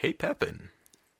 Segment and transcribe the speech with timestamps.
[0.00, 0.70] Hey, Pepin.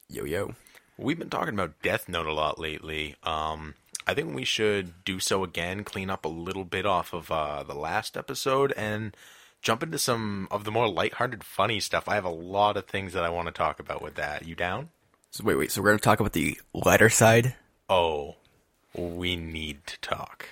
[0.09, 0.54] Yo yo.
[0.96, 3.14] We've been talking about Death Note a lot lately.
[3.22, 3.75] Um,
[4.06, 7.63] I think we should do so again, clean up a little bit off of uh,
[7.63, 9.14] the last episode, and
[9.61, 12.09] jump into some of the more lighthearted, funny stuff.
[12.09, 14.46] I have a lot of things that I want to talk about with that.
[14.46, 14.89] You down?
[15.31, 15.71] So wait, wait.
[15.71, 17.57] So we're gonna talk about the lighter side.
[17.91, 18.37] Oh,
[18.95, 20.47] we need to talk.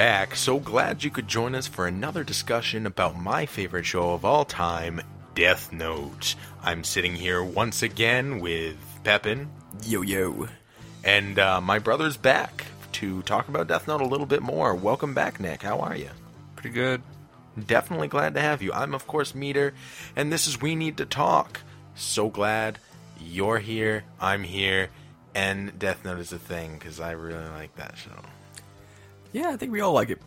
[0.00, 0.34] Back.
[0.34, 4.46] So glad you could join us for another discussion about my favorite show of all
[4.46, 5.02] time,
[5.34, 6.36] Death Note.
[6.62, 9.50] I'm sitting here once again with Pepin,
[9.84, 10.48] Yo yo.
[11.04, 14.74] and uh, my brother's back to talk about Death Note a little bit more.
[14.74, 15.60] Welcome back, Nick.
[15.60, 16.08] How are you?
[16.56, 17.02] Pretty good.
[17.66, 18.72] Definitely glad to have you.
[18.72, 19.74] I'm, of course, Meader,
[20.16, 21.60] and this is We Need to Talk.
[21.94, 22.78] So glad
[23.20, 24.88] you're here, I'm here,
[25.34, 28.22] and Death Note is a thing because I really like that show.
[29.32, 30.20] Yeah, I think we all like it.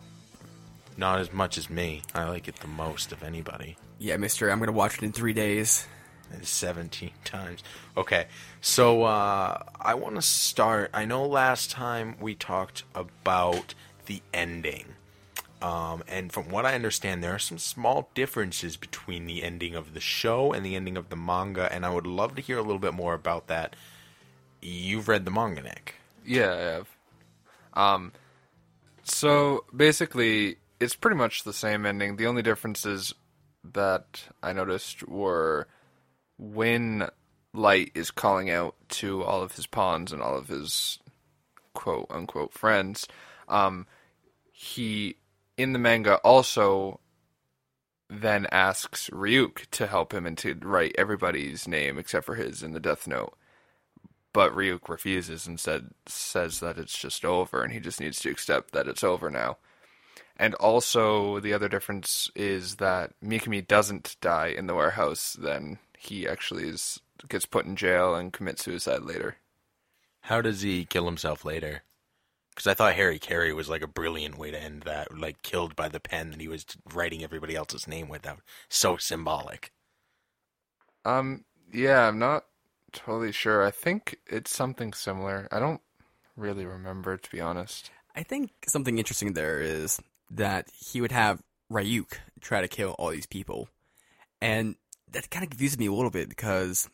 [0.96, 2.02] Not as much as me.
[2.14, 3.76] I like it the most of anybody.
[3.98, 4.50] Yeah, Mister.
[4.50, 5.86] I'm gonna watch it in three days.
[6.32, 7.62] And 17 times.
[7.96, 8.26] Okay,
[8.60, 10.90] so uh, I want to start.
[10.94, 13.74] I know last time we talked about
[14.06, 14.86] the ending.
[15.62, 19.94] Um, and from what I understand, there are some small differences between the ending of
[19.94, 22.62] the show and the ending of the manga, and I would love to hear a
[22.62, 23.76] little bit more about that.
[24.60, 25.94] You've read the manga, Nick.
[26.26, 26.88] Yeah, I have.
[27.74, 28.12] Um,
[29.04, 32.16] so basically, it's pretty much the same ending.
[32.16, 33.14] The only differences
[33.72, 35.68] that I noticed were
[36.38, 37.08] when
[37.52, 40.98] Light is calling out to all of his pawns and all of his
[41.72, 43.06] quote unquote friends.
[43.48, 43.86] Um,
[44.52, 45.16] he
[45.56, 47.00] in the manga also
[48.10, 52.72] then asks Ryuk to help him and to write everybody's name except for his in
[52.72, 53.36] the Death Note.
[54.34, 58.30] But Ryuk refuses and said says that it's just over and he just needs to
[58.30, 59.58] accept that it's over now.
[60.36, 66.28] And also the other difference is that Mikami doesn't die in the warehouse, then he
[66.28, 69.36] actually is gets put in jail and commits suicide later.
[70.22, 71.84] How does he kill himself later?
[72.50, 75.88] Because I thought hara-kiri was like a brilliant way to end that, like killed by
[75.88, 78.22] the pen that he was writing everybody else's name with.
[78.22, 79.70] That was so symbolic.
[81.04, 82.46] Um yeah, I'm not
[82.94, 83.62] totally sure.
[83.62, 85.48] I think it's something similar.
[85.52, 85.80] I don't
[86.36, 87.90] really remember to be honest.
[88.16, 90.00] I think something interesting there is
[90.30, 93.68] that he would have Ryuk try to kill all these people,
[94.40, 94.76] and
[95.10, 96.88] that kind of confuses me a little bit because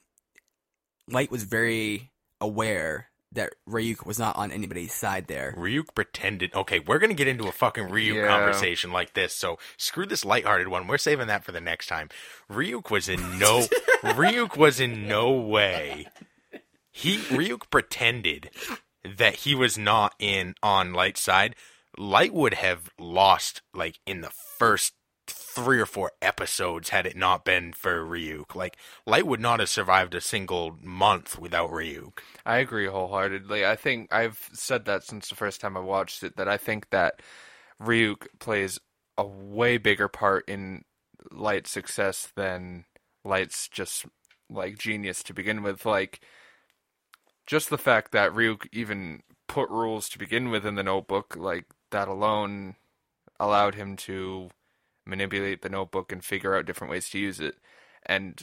[1.09, 5.55] Light was very aware that Ryuk was not on anybody's side there.
[5.57, 6.53] Ryuk pretended.
[6.55, 8.27] Okay, we're gonna get into a fucking Ryuk Yeah.
[8.27, 9.35] conversation like this.
[9.35, 10.87] So screw this lighthearted one.
[10.87, 12.09] We're saving that for the next time.
[12.51, 13.61] Ryuk was in no.
[14.03, 16.09] Ryuk was in no way.
[16.91, 18.51] He Ryuk pretended
[19.05, 21.55] that he was not in on Light's side.
[21.97, 24.95] Light would have lost like in the first
[25.65, 28.55] three or four episodes had it not been for Ryuk.
[28.55, 28.77] Like
[29.07, 32.19] Light would not have survived a single month without Ryuk.
[32.47, 33.67] I agree wholeheartedly.
[33.67, 36.91] I think I've said that since the first time I watched it that I think
[36.91, 37.21] that
[37.81, 38.79] Ryuk plays
[39.19, 40.85] a way bigger part in
[41.31, 42.87] Light's success than
[43.25, 44.07] Light's just
[44.49, 45.85] like genius to begin with.
[45.85, 46.21] Like
[47.47, 51.67] just the fact that Ryuk even put rules to begin with in the notebook, like
[51.91, 52.77] that alone
[53.39, 54.51] allowed him to
[55.11, 57.57] manipulate the notebook and figure out different ways to use it.
[58.07, 58.43] And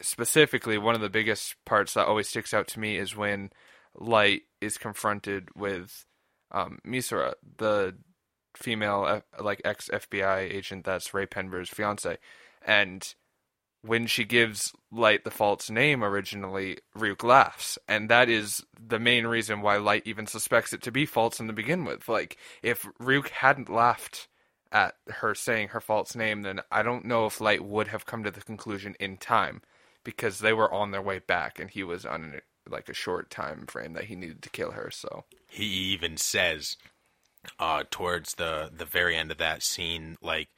[0.00, 3.50] specifically, one of the biggest parts that always sticks out to me is when
[3.94, 6.06] Light is confronted with
[6.50, 7.94] um, Misora, the
[8.56, 12.18] female like ex FBI agent that's Raye Penber's fiance,
[12.64, 13.14] and
[13.82, 19.26] when she gives Light the false name originally, Ryuk laughs, and that is the main
[19.26, 22.08] reason why Light even suspects it to be false in the begin with.
[22.08, 24.28] Like, if Ryuk hadn't laughed
[24.72, 28.24] at her saying her false name, then I don't know if Light would have come
[28.24, 29.62] to the conclusion in time,
[30.02, 33.66] because they were on their way back, and he was on like a short time
[33.66, 34.90] frame that he needed to kill her.
[34.90, 35.24] So.
[35.46, 36.76] He even says
[37.58, 40.48] uh towards the the very end of that scene like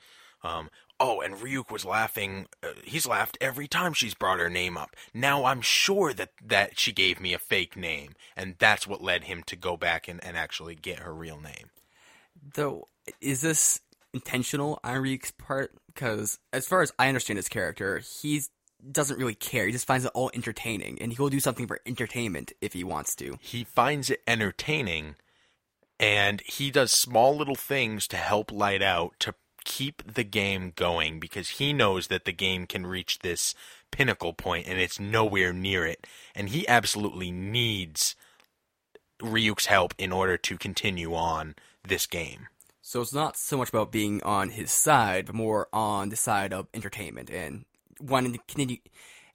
[0.42, 0.68] um
[1.00, 4.94] oh and Ryuk was laughing uh, he's laughed every time she's brought her name up.
[5.12, 8.14] Now I'm sure that that she gave me a fake name.
[8.36, 11.70] And that's what led him to go back and, and actually get her real name.
[12.54, 12.88] Though,
[13.20, 13.80] is this
[14.14, 15.74] intentional on Ryuk's part?
[15.86, 18.42] Because as far as I understand his character, he
[18.90, 19.66] doesn't really care.
[19.66, 23.14] He just finds it all entertaining, and he'll do something for entertainment if he wants
[23.16, 23.38] to.
[23.40, 25.16] he finds it entertaining
[26.00, 29.34] and he does small little things to help light out to
[29.64, 33.54] keep the game going because he knows that the game can reach this
[33.90, 36.06] pinnacle point and it's nowhere near it.
[36.34, 38.16] And he absolutely needs
[39.22, 41.54] Ryuk's help in order to continue on
[41.86, 42.48] this game.
[42.86, 46.52] So it's not so much about being on his side, but more on the side
[46.52, 47.64] of entertainment and
[47.98, 48.76] wanting to continue.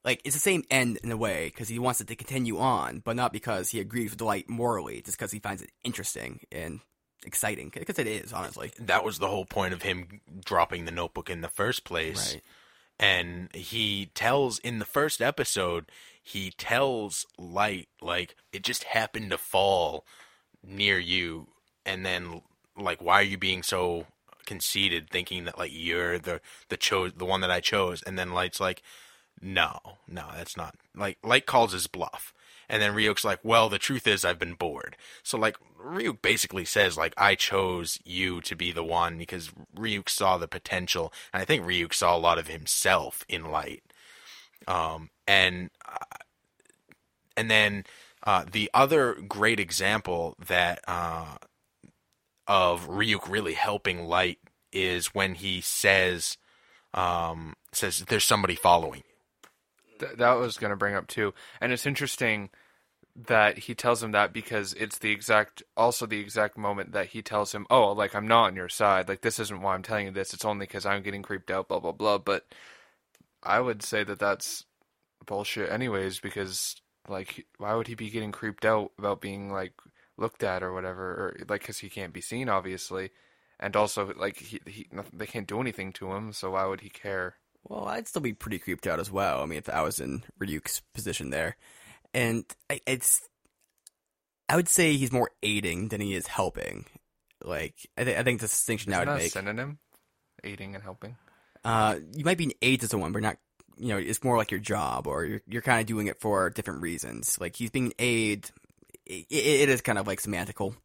[0.06, 3.00] Like it's the same end in a way because he wants it to continue on,
[3.00, 6.82] but not because he agrees with Light morally, just because he finds it interesting and
[7.26, 7.72] exciting.
[7.74, 8.72] Because it is, honestly.
[8.78, 12.36] That was the whole point of him dropping the notebook in the first place.
[12.36, 12.44] Right.
[13.00, 15.92] And he tells in the first episode,
[16.22, 20.06] he tells Light like it just happened to fall
[20.64, 21.48] near you,
[21.84, 22.44] and then
[22.80, 24.06] like why are you being so
[24.46, 28.34] conceited, thinking that like you're the the chose the one that I chose, and then
[28.34, 28.82] Light's like,
[29.42, 32.34] no, no, that's not like Light calls his bluff.
[32.72, 34.96] And then Ryuk's like, well, the truth is I've been bored.
[35.24, 40.10] So like Ryuk basically says like I chose you to be the one because Ryuk
[40.10, 43.84] saw the potential, and I think Ryuk saw a lot of himself in Light.
[44.68, 46.18] Um, and uh,
[47.38, 47.86] and then
[48.24, 51.38] uh, the other great example that uh,
[52.50, 54.40] of Ryuk really helping Light
[54.74, 56.38] is when he says
[56.94, 59.04] um, says there's somebody following.
[60.00, 62.50] Th- that was going to bring up too, and it's interesting
[63.16, 67.22] that he tells him that because it's the exact also the exact moment that he
[67.22, 69.08] tells him, "Oh, like I'm not on your side.
[69.08, 70.34] Like this isn't why I'm telling you this.
[70.34, 72.18] It's only because I'm getting creeped out." Blah blah blah.
[72.18, 72.46] But
[73.44, 74.66] I would say that that's
[75.26, 79.74] bullshit, anyways, because like why would he be getting creeped out about being like
[80.20, 83.10] looked at or whatever, or like because he can't be seen, obviously,
[83.60, 86.90] and also like he, he they can't do anything to him, so why would he
[86.90, 87.36] care?
[87.68, 89.42] Well, I'd still be pretty creeped out as well.
[89.42, 91.58] I mean, if I was in Ryuk's position there,
[92.14, 93.28] and I, it's,
[94.48, 96.86] I would say he's more aiding than he is helping.
[97.44, 99.32] Like, I, th- I think the distinction I Isn't would that a make.
[99.32, 99.80] synonym?
[100.44, 101.18] Aiding and helping.
[101.64, 103.38] Uh, you might be an aid to someone, but not.
[103.78, 106.50] You know, it's more like your job, or you're you're kind of doing it for
[106.50, 107.38] different reasons.
[107.40, 108.50] Like he's being an aid.
[109.10, 110.76] It, it is kind of like semantical,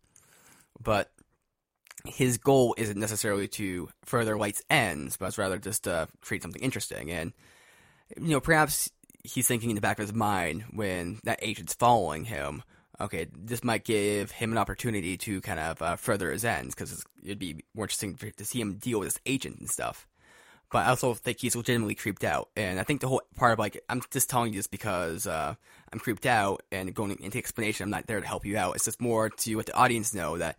[0.83, 1.11] but
[2.07, 6.63] his goal isn't necessarily to further White's ends, but it's rather just to create something
[6.63, 7.11] interesting.
[7.11, 7.33] And
[8.17, 8.91] you know, perhaps
[9.23, 12.63] he's thinking in the back of his mind when that agent's following him.
[13.01, 17.05] Okay, this might give him an opportunity to kind of uh, further his ends because
[17.25, 20.07] it'd be more interesting to see him deal with this agent and stuff.
[20.75, 23.61] But I also think he's legitimately creeped out, and I think the whole part of
[23.61, 25.55] like I'm just telling you this because uh,
[25.93, 27.85] I'm creeped out and going into explanation.
[27.85, 28.75] I'm not there to help you out.
[28.75, 30.59] It's just more to let the audience know that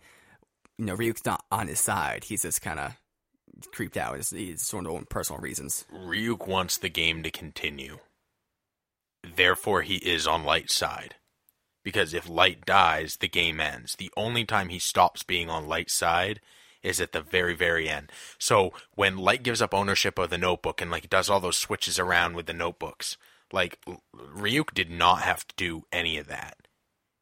[0.77, 2.23] you know Ryuk's not on his side.
[2.23, 2.93] He's just kind of
[3.73, 4.15] creeped out.
[4.15, 5.83] It's, it's sort of own personal reasons.
[5.93, 7.97] Ryuk wants the game to continue.
[9.35, 11.15] Therefore, he is on Light's side.
[11.83, 13.97] Because if Light dies, the game ends.
[13.97, 16.39] The only time he stops being on Light's side
[16.85, 18.11] is at the very, very end.
[18.37, 21.99] So when Light gives up ownership of the notebook and like does all those switches
[21.99, 23.17] around with the notebooks,
[23.51, 23.79] like
[24.15, 26.67] Ryuk did not have to do any of that.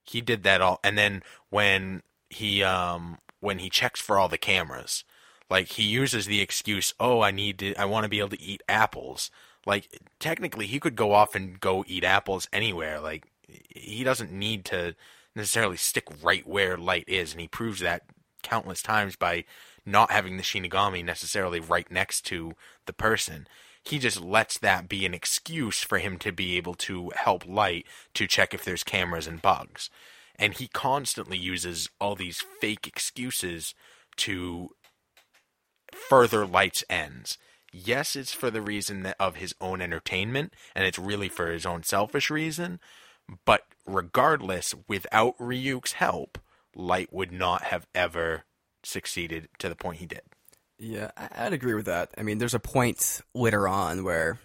[0.04, 4.38] He did that all, and then when he um when he checks for all the
[4.38, 5.04] cameras,
[5.50, 8.42] like he uses the excuse, "Oh, I need to, I want to be able to
[8.42, 9.32] eat apples."
[9.66, 13.00] Like technically, he could go off and go eat apples anywhere.
[13.00, 14.96] Like he doesn't need to
[15.36, 18.04] necessarily stick right where light is, and he proves that
[18.44, 19.46] countless times by
[19.86, 22.54] not having the Shinigami necessarily right next to
[22.86, 23.48] the person.
[23.84, 27.86] He just lets that be an excuse for him to be able to help Light
[28.14, 29.90] to check if there's cameras and bugs.
[30.38, 33.76] And he constantly uses all these fake excuses
[34.18, 34.70] to
[35.92, 37.38] further Light's ends.
[37.72, 41.66] Yes, it's for the reason that of his own entertainment, and it's really for his
[41.66, 42.80] own selfish reason.
[43.46, 46.38] But regardless, without Ryuk's help,
[46.76, 48.44] Light would not have ever
[48.84, 50.22] succeeded to the point he did.
[50.80, 52.12] Yeah, I- I'd agree with that.
[52.18, 54.40] I mean, there's a point later on where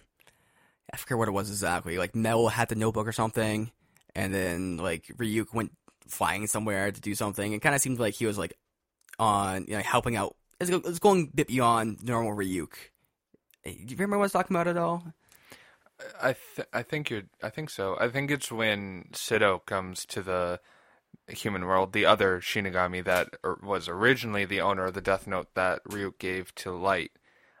[0.93, 1.97] I forget what it was exactly.
[1.97, 3.71] Like Mel had the notebook or something,
[4.15, 5.71] and then like Ryuk went
[6.07, 7.53] flying somewhere to do something.
[7.53, 8.53] It kind of seemed like he was like
[9.19, 10.35] on, you know, helping out.
[10.59, 12.73] It's, it's going a bit beyond normal Ryuk.
[13.65, 15.03] Eh, Do you remember what I was talking about at all?
[16.21, 17.97] I th- I think you're I think so.
[17.99, 20.59] I think it's when Sidoh comes to the
[21.29, 25.83] human world, the other Shinigami that was originally the owner of the Death Note that
[25.85, 27.11] Ryuk gave to Light.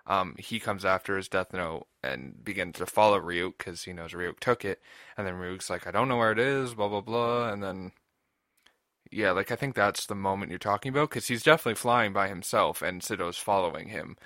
[0.07, 4.13] Um, he comes after his Death Note and begins to follow Ryuk because he knows
[4.13, 4.81] Ryuk took it,
[5.17, 7.91] and then Ryuk's like, "I don't know where it is," blah blah blah, and then
[9.11, 12.27] yeah, like I think that's the moment you're talking about because he's definitely flying by
[12.27, 14.17] himself, and Sidoh's following him,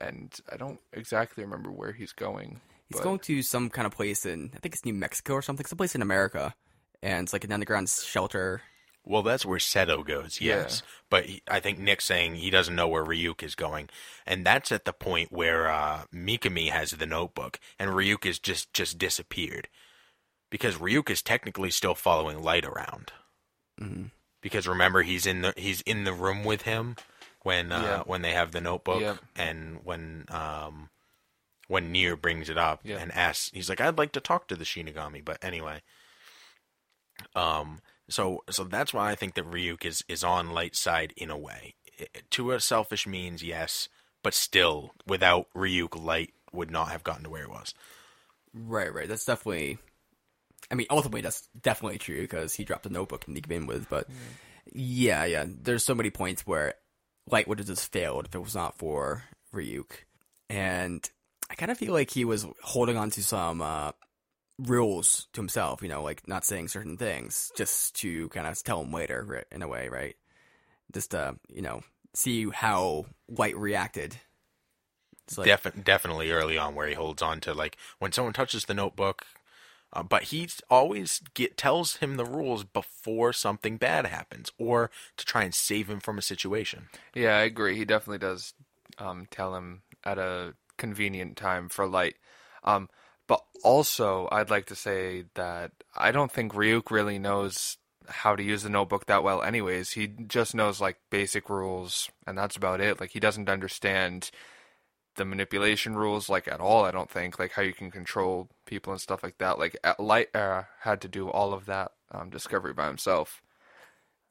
[0.00, 2.60] and I don't exactly remember where he's going.
[2.88, 5.42] He's but- going to some kind of place in, I think it's New Mexico or
[5.42, 6.54] something, some place in America,
[7.02, 8.62] and it's like an underground shelter.
[9.08, 10.56] Well, that's where Sidoh goes, Yeah.
[10.62, 10.82] yes.
[11.08, 13.88] But he, I think Nick's saying he doesn't know where Ryuk is going,
[14.26, 18.72] and that's at the point where uh, Mikami has the notebook, and Ryuk has just
[18.74, 19.68] just disappeared,
[20.50, 23.12] because Ryuk is technically still following Light around.
[23.80, 24.10] Mhm.
[24.42, 26.96] Because remember, he's in the he's in the room with him
[27.42, 28.02] when uh, Yeah.
[28.06, 29.18] when they have the notebook, Yep.
[29.36, 30.90] and when um
[31.68, 32.98] when Near brings it up Yeah.
[32.98, 35.82] and asks, he's like, "I'd like to talk to the Shinigami," but anyway.
[37.34, 41.30] Um, so so that's why I think that Ryuk is is on Light's side in
[41.30, 41.74] a way.
[42.00, 43.88] I- to a selfish means, yes,
[44.22, 47.74] but still, without Ryuk, Light would not have gotten to where it was.
[48.52, 49.08] Right, right.
[49.08, 49.78] That's definitely.
[50.70, 53.88] I mean, ultimately, that's definitely true because he dropped the notebook to begin with.
[53.88, 54.08] But
[54.72, 55.44] yeah, yeah.
[55.46, 56.74] There's so many points where
[57.30, 59.22] Light would have just failed if it was not for
[59.54, 59.90] Ryuk,
[60.50, 61.08] and
[61.48, 63.92] I kind of feel like he was holding on to some uh,
[64.58, 65.82] rules to himself.
[65.82, 69.44] You know, like not saying certain things just to kind of tell him later, ri-
[69.52, 70.16] in a way, right?
[70.92, 71.82] Just to, you know,
[72.14, 74.16] see how White reacted.
[75.26, 78.64] It's like, Defi- definitely early on where he holds on to like when someone touches
[78.64, 79.26] the notebook,
[79.92, 85.24] uh, but he always get tells him the rules before something bad happens or to
[85.24, 86.88] try and save him from a situation.
[87.14, 87.76] Yeah, I agree.
[87.76, 88.54] He definitely does
[88.98, 92.16] um, tell him at a convenient time for light.
[92.62, 92.88] Um,
[93.26, 97.78] but also, I'd like to say that I don't think Ryuk really knows
[98.08, 99.90] how to use the notebook that well, anyways.
[99.92, 103.00] He just knows like basic rules, and that's about it.
[103.00, 104.30] Like he doesn't understand
[105.16, 106.84] the manipulation rules like at all.
[106.84, 109.58] I don't think like how you can control people and stuff like that.
[109.58, 113.42] Like Light uh, had to do all of that um, discovery by himself.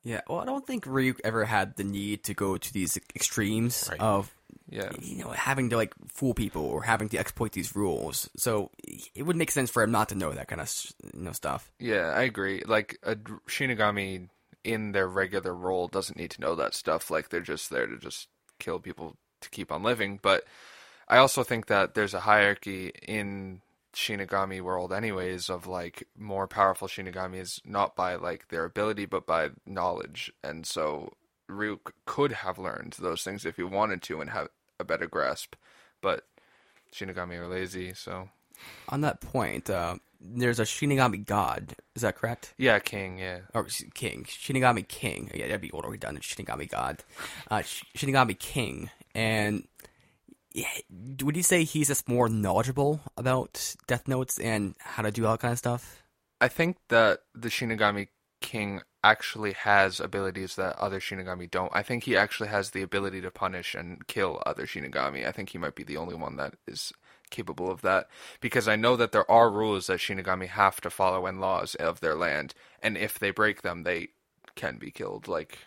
[0.04, 3.88] Yeah, well, I don't think Ryuk ever had the need to go to these extremes
[3.90, 4.00] Right.
[4.00, 4.32] of
[4.68, 4.90] Yeah.
[5.00, 8.30] you know having to like fool people or having to exploit these rules.
[8.36, 8.72] So
[9.14, 10.74] it would make sense for him not to know that kind of
[11.14, 11.72] you know stuff.
[11.80, 12.64] Yeah, I agree.
[12.66, 14.30] Like a Shinigami
[14.64, 17.12] in their regular role doesn't need to know that stuff.
[17.12, 18.28] Like they're just there to just
[18.60, 20.20] kill people to keep on living.
[20.22, 20.44] But
[21.08, 23.62] I also think that there's a hierarchy in
[23.94, 29.52] Shinigami world anyways of like more powerful Shinigamis not by like their ability but by
[29.66, 30.34] knowledge.
[30.44, 31.14] And so
[31.50, 34.48] Ryuk could have learned those things if he wanted to and have
[34.80, 35.56] a better grasp.
[36.02, 36.26] But
[36.94, 38.30] Shinigami are lazy, so
[38.90, 41.76] On that point, uh, there's a Shinigami God.
[41.96, 42.54] Is that correct?
[42.58, 43.40] yeah, King, yeah.
[43.54, 45.30] Or King, Shinigami King.
[45.34, 46.26] Yeah, that'd be little redundant.
[46.26, 47.04] Shinigami God,
[47.52, 49.68] uh, Sh- Shinigami King, and
[50.54, 50.68] yeah,
[51.22, 55.34] would you say he's just more knowledgeable about Death Notes and how to do all
[55.34, 56.02] that kind of stuff?
[56.40, 58.08] I think that the Shinigami
[58.42, 61.72] King actually has abilities that other Shinigami don't.
[61.74, 65.28] I think he actually has the ability to punish and kill other Shinigami.
[65.28, 66.92] I think he might be the only one that is
[67.30, 68.08] capable of that
[68.40, 72.00] because I know that there are rules that Shinigami have to follow and laws of
[72.00, 74.10] their land, and if they break them, they
[74.56, 75.60] can be killed, like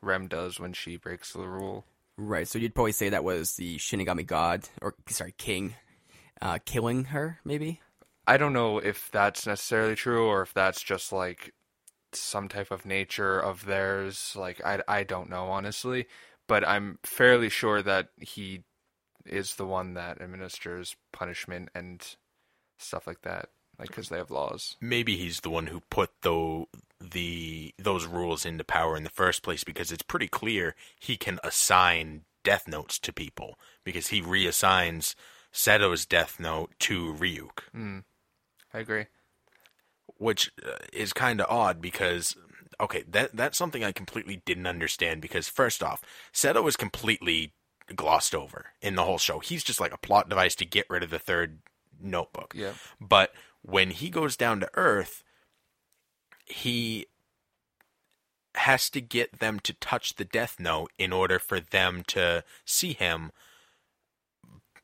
[0.00, 1.84] Rem does when she breaks the rule.
[2.16, 2.46] Right.
[2.46, 5.74] So you'd probably say that was the Shinigami God, or sorry, King,
[6.40, 7.80] uh, killing her, maybe.
[8.26, 11.52] I don't know if that's necessarily true or if that's just like
[12.16, 14.34] some type of nature of theirs.
[14.36, 16.06] Like I I don't know honestly,
[16.46, 18.64] but I'm fairly sure that he
[19.26, 22.04] is the one that administers punishment and
[22.78, 23.48] stuff like that.
[23.78, 24.76] Like because they have laws.
[24.80, 26.64] Maybe he's the one who put the
[27.00, 31.40] the those rules into power in the first place because it's pretty clear he can
[31.42, 35.14] assign death notes to people because he reassigns
[35.52, 37.64] Sidoh's death note to Ryuk.
[37.74, 38.04] Mm.
[38.72, 39.06] I agree.
[40.18, 42.36] Which uh, is kind of odd because
[42.80, 46.02] okay, that that's something I completely didn't understand because first off,
[46.32, 47.52] Sidoh is completely
[47.94, 49.40] glossed over in the whole show.
[49.40, 51.58] He's just like a plot device to get rid of the third
[52.00, 52.54] notebook.
[52.56, 52.72] Yeah.
[53.00, 55.22] But when he goes down to Earth,
[56.46, 57.06] he
[58.56, 62.92] has to get them to touch the death note in order for them to see
[62.92, 63.32] him.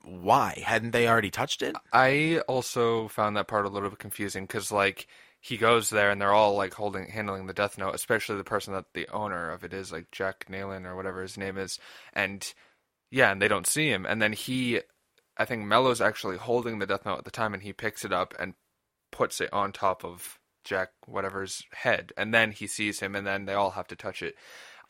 [0.03, 1.77] Why hadn't they already touched it?
[1.93, 5.07] I also found that part a little bit confusing because like
[5.41, 8.75] he goes there and they're all like holding handling the death note, especially the person
[8.75, 11.79] that the owner of it is, like Jack Neylon or whatever his name is,
[12.13, 12.53] and
[13.11, 14.81] yeah, and they don't see him, and then he,
[15.37, 18.13] I think Mello's actually holding the death note at the time, and he picks it
[18.13, 18.55] up and
[19.11, 23.47] puts it on top of Jack whatever's head, and then he sees him, and then
[23.47, 24.35] they all have to touch it.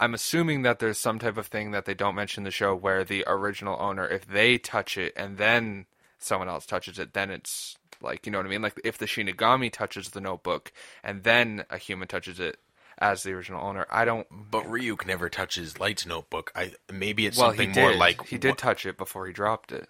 [0.00, 2.74] I'm assuming that there's some type of thing that they don't mention in the show
[2.74, 5.84] where the original owner, if they touch it and then
[6.18, 8.62] someone else touches it, then it's like you know what I mean.
[8.62, 10.72] Like if the Shinigami touches the notebook
[11.04, 12.58] and then a human touches it
[12.98, 14.26] as the original owner, I don't.
[14.50, 16.50] But Ryuk never touches Light's notebook.
[16.54, 19.88] I maybe it's well, something more like he did touch it before he dropped it,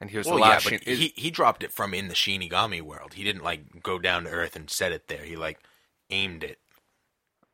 [0.00, 0.64] and he was Well, the yeah, last.
[0.64, 3.14] but Shin- he he dropped it from in the Shinigami world.
[3.14, 5.24] He didn't like go down to Earth and set it there.
[5.24, 5.60] He like
[6.10, 6.58] aimed it.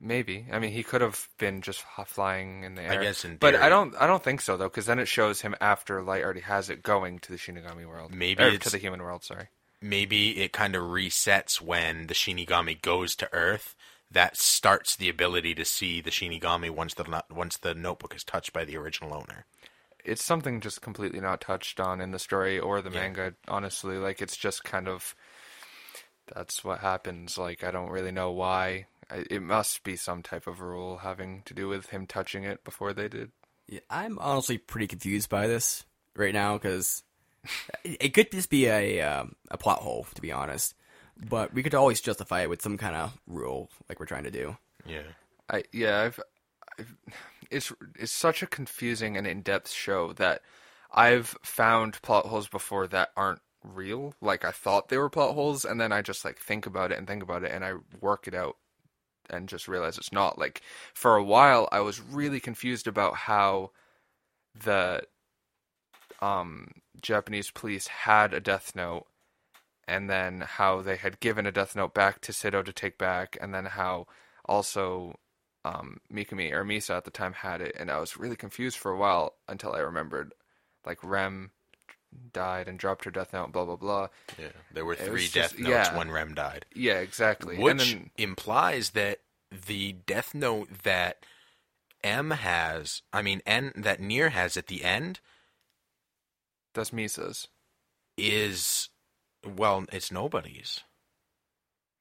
[0.04, 0.46] Maybe.
[0.50, 3.00] I mean, he could have been just flying in the air.
[3.00, 3.62] guess in but theory.
[3.62, 3.94] I don't.
[4.00, 6.82] I don't think so though, because then it shows him after Light already has it
[6.82, 8.12] going to the Shinigami world.
[8.12, 9.22] Maybe Or it's- to the human world.
[9.22, 9.48] Sorry.
[9.80, 13.74] maybe it kind of resets when the Shinigami goes to Earth.
[14.10, 18.52] That starts the ability to see the Shinigami once the once the notebook is touched
[18.52, 19.46] by the original owner.
[20.04, 23.00] It's something just completely not touched on in the story or the Yeah.
[23.02, 23.34] manga.
[23.46, 25.14] Honestly, like it's just kind of.
[26.34, 27.38] That's what happens.
[27.38, 28.86] Like I don't really know why.
[29.12, 32.64] I, it must be some type of rule having to do with him touching it
[32.64, 33.30] before they did.
[33.68, 35.84] Yeah, I'm honestly pretty confused by this
[36.16, 37.02] right now because
[37.84, 40.74] it, it could just be a um, a plot hole, to be honest.
[41.16, 44.30] But we could always justify it with some kind of rule, like we're trying to
[44.30, 44.56] do.
[44.86, 45.02] Yeah,
[45.48, 46.20] I yeah, I've,
[46.78, 46.96] I've
[47.50, 50.42] it's it's such a confusing and in-depth show that
[50.90, 54.14] I've found plot holes before that aren't real.
[54.20, 56.98] Like I thought they were plot holes, and then I just like think about it
[56.98, 58.56] and think about it, and I work it out,
[59.32, 60.38] and just realize it's not.
[60.38, 60.62] Like
[60.94, 63.70] for a while, I was really confused about how
[64.54, 65.02] the
[66.20, 66.68] um
[67.00, 69.06] Japanese police had a death note
[69.88, 73.36] and then how they had given a death note back to Sidoh to take back,
[73.40, 74.06] and then how
[74.44, 75.18] also
[75.64, 78.92] um, Mikami or Misa at the time had it, and I was really confused for
[78.92, 80.34] a while until I remembered,
[80.86, 81.50] like Rem
[82.32, 84.08] died and dropped her death note, blah blah blah.
[84.38, 84.48] yeah.
[84.72, 85.96] There were three death just- notes yeah.
[85.96, 87.58] when Rem died, Yeah, exactly.
[87.58, 91.24] which and then implies that the death note that
[92.02, 95.20] M has, I mean N that Near has at the end
[96.74, 97.48] that's Misa's.
[98.16, 98.88] is
[99.46, 100.80] well, it's nobody's.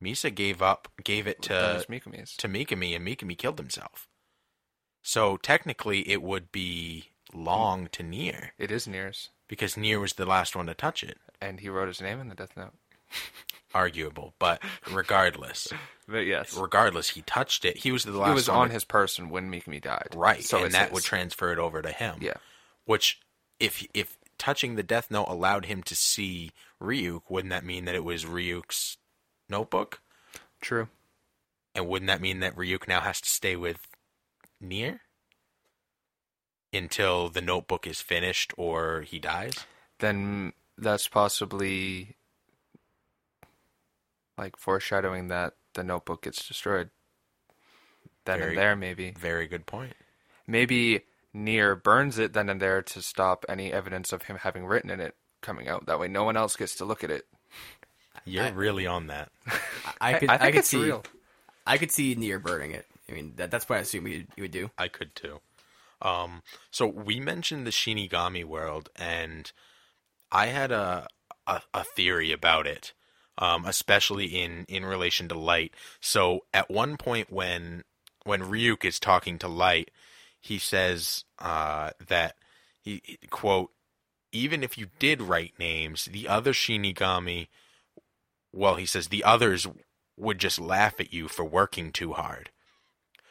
[0.03, 2.35] Misa gave up, gave it to Mikami's.
[2.37, 4.07] to Mikami, and Mikami killed himself.
[5.03, 10.25] So technically, it would be long to Near It is Near's, because Near was the
[10.25, 11.17] last one to touch it.
[11.41, 12.73] and he wrote his name in the death note.
[13.73, 14.61] Arguable, but
[14.91, 15.67] regardless,
[16.07, 17.77] But yes, regardless, he touched it.
[17.77, 18.31] He was the last.
[18.31, 20.09] it was on to- his person when Mikami died.
[20.13, 20.93] right, so and that his.
[20.95, 22.17] would transfer it over to him.
[22.21, 22.33] Yeah,
[22.85, 23.19] Which,
[23.59, 27.95] if if touching the Death Note allowed him to see Ryuk, wouldn't that mean that
[27.95, 28.97] it was Ryuk's
[29.47, 30.01] notebook?
[30.59, 30.89] true.
[31.73, 33.87] And wouldn't that mean that Ryuk now has to stay with
[34.59, 34.99] Nier
[36.73, 39.53] until the notebook is finished or he dies?
[39.99, 42.15] Then that's possibly
[44.37, 46.89] like foreshadowing that the notebook gets destroyed.
[48.25, 49.11] Then Very- and there, maybe.
[49.11, 49.93] Very good point.
[50.47, 51.01] Maybe
[51.33, 54.99] Near burns it then and there to stop any evidence of him having written in
[54.99, 55.85] it coming out.
[55.85, 57.25] That way, no one else gets to look at it.
[58.25, 59.31] You're I- really on that.
[60.01, 61.03] I could, I I, think could it's see, real.
[61.65, 62.85] I could see Near burning it.
[63.09, 64.71] I mean, that, that's what I assume you, you would do.
[64.77, 65.39] I could too.
[66.01, 69.51] Um, so we mentioned the Shinigami world, and
[70.31, 71.07] I had a
[71.47, 72.93] a, a theory about it,
[73.37, 75.73] um, especially in in relation to Light.
[75.99, 77.83] So at one point when
[78.23, 79.91] when Ryuk is talking to Light,
[80.39, 82.35] he says uh, that
[82.81, 83.71] he quote
[84.31, 87.47] even if you did write names, the other Shinigami,
[88.53, 89.67] well, he says the others
[90.17, 92.49] would just laugh at you for working too hard.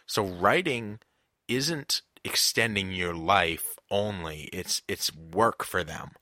[0.06, 0.98] So writing
[1.48, 4.48] isn't extending your life only.
[4.52, 6.12] It's it's work for them.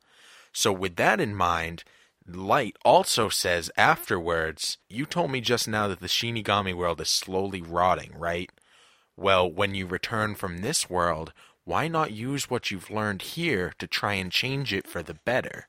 [0.53, 1.85] So with that in mind,
[2.27, 7.63] Light also says afterwards, you told me just now that the Shinigami world is slowly
[7.63, 8.51] rotting, right?
[9.17, 11.33] Well, when you return from this world,
[11.65, 15.69] why not use what you've learned here to try and change it for the better?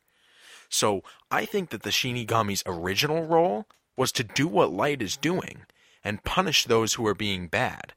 [0.70, 3.65] So I think that the Shinigami's original role
[3.98, 5.63] was to do what Light is doing
[6.04, 7.94] and punish those who are being bad.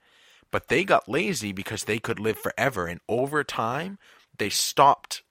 [0.53, 3.99] But they got lazy because they could live forever, and over time,
[4.39, 5.23] they stopped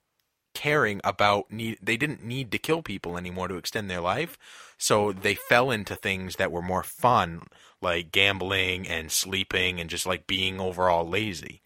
[0.54, 1.78] caring about need.
[1.82, 4.38] They didn't need to kill people anymore to extend their life,
[4.78, 7.44] so they fell into things that were more fun,
[7.82, 11.62] like gambling and sleeping and just like being overall lazy.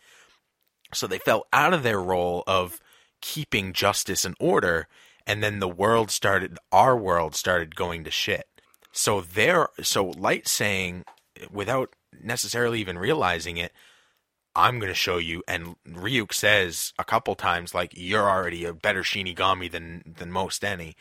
[0.94, 2.80] So they fell out of their role of
[3.22, 4.88] keeping justice and order,
[5.26, 8.46] and then the world started, our world started going to shit.
[8.92, 11.06] So there, so Light saying,
[11.50, 13.72] without necessarily even realizing it,
[14.56, 15.44] I'm going to show you.
[15.48, 20.64] And Ryuk says a couple times, like, you're already a better Shinigami than, than most
[20.64, 20.96] any.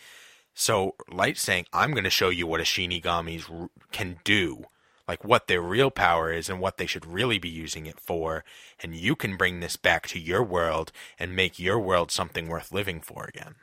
[0.54, 4.64] So Light saying, I'm going to show you what a Shinigami can do,
[5.06, 8.44] like what their real power is and what they should really be using it for.
[8.82, 12.72] And you can bring this back to your world and make your world something worth
[12.72, 13.56] living for again.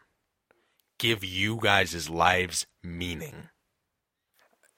[1.00, 3.50] Give you guys' lives meaning.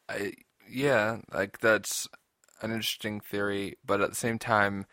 [0.08, 0.34] I,
[0.70, 2.08] yeah, like that's
[2.64, 4.86] an interesting theory, but at the same time,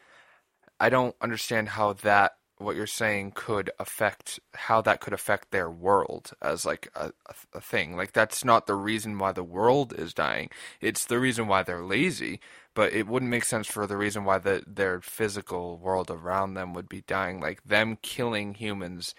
[0.78, 5.70] I don't understand how that what you're saying could affect how that could affect their
[5.70, 7.10] world as like a,
[7.54, 7.96] a, thing.
[7.96, 10.50] Like that's not the reason why the world is dying.
[10.80, 12.38] It's the reason why they're lazy.
[12.74, 16.74] But it wouldn't make sense for the reason why the, their physical world around them
[16.74, 17.40] would be dying.
[17.40, 19.14] Like them killing humans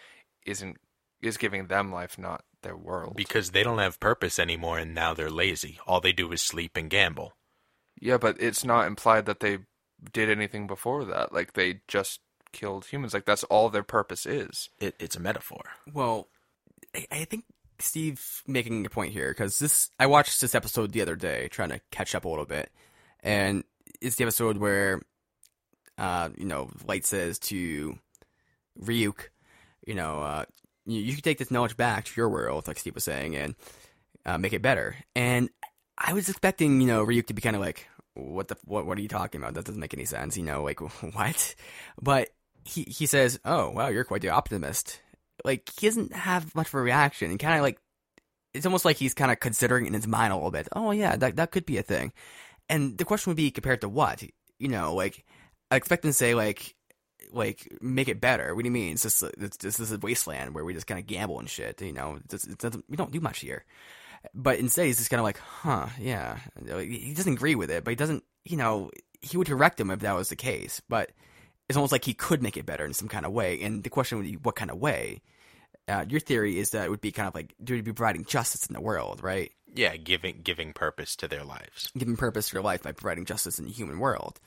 [0.45, 0.77] isn't
[1.21, 3.15] is giving them life, not their world.
[3.15, 5.79] Because they don't have purpose anymore and now they're lazy.
[5.87, 7.33] All they do is sleep and gamble.
[8.01, 9.59] Yeah, but it's not implied that they
[10.11, 11.31] did anything before that.
[11.31, 12.19] Like they just
[12.51, 13.13] killed humans.
[13.13, 14.69] Like that's all their purpose is.
[14.79, 15.61] It, it's a metaphor.
[15.93, 16.27] Well,
[16.95, 17.45] I, I think
[17.79, 21.69] Steve's making a point here because this I watched this episode the other day, trying
[21.69, 22.71] to catch up a little bit,
[23.21, 23.63] and
[24.01, 25.01] it's the episode where,
[25.97, 27.97] uh, you know, Light says to
[28.79, 29.29] Ryuk,
[29.85, 30.45] you know, uh,
[30.85, 33.55] you, you can take this knowledge back to your world, like Steve was saying, and
[34.25, 34.95] uh, make it better.
[35.15, 35.49] And
[35.97, 38.97] I was expecting, you know, Ryuk to be kind of like, what the what what
[38.97, 39.53] are you talking about?
[39.53, 40.79] That doesn't make any sense, you know, like
[41.13, 41.55] what?
[42.01, 42.29] But
[42.63, 45.01] he he says, "Oh, wow, you're quite the optimist."
[45.43, 47.79] Like he doesn't have much of a reaction, and kind of like
[48.53, 50.67] it's almost like he's kind of considering in his mind a little bit.
[50.73, 52.13] Oh yeah, that that could be a thing.
[52.69, 54.23] And the question would be compared to what?
[54.59, 55.25] You know, like
[55.69, 56.75] I expect him to say like
[57.31, 58.53] like make it better.
[58.53, 58.93] What do you mean?
[58.93, 61.81] It's just it's, this is a wasteland where we just kind of gamble and shit.
[61.81, 63.65] You know, it's, it doesn't, we don't do much here.
[64.33, 66.37] But instead, he's just kind of like, huh, yeah.
[66.79, 69.99] He doesn't agree with it, but he doesn't, you know, he would correct him if
[69.99, 70.81] that was the case.
[70.87, 71.11] But
[71.69, 73.61] it's almost like he could make it better in some kind of way.
[73.61, 75.21] And the question would be, what kind of way?
[75.87, 78.25] Uh, your theory is that it would be kind of like, do we be providing
[78.25, 79.51] justice in the world, right?
[79.73, 81.89] Yeah, giving giving purpose to their lives.
[81.97, 84.39] Giving purpose to their life by providing justice in the human world.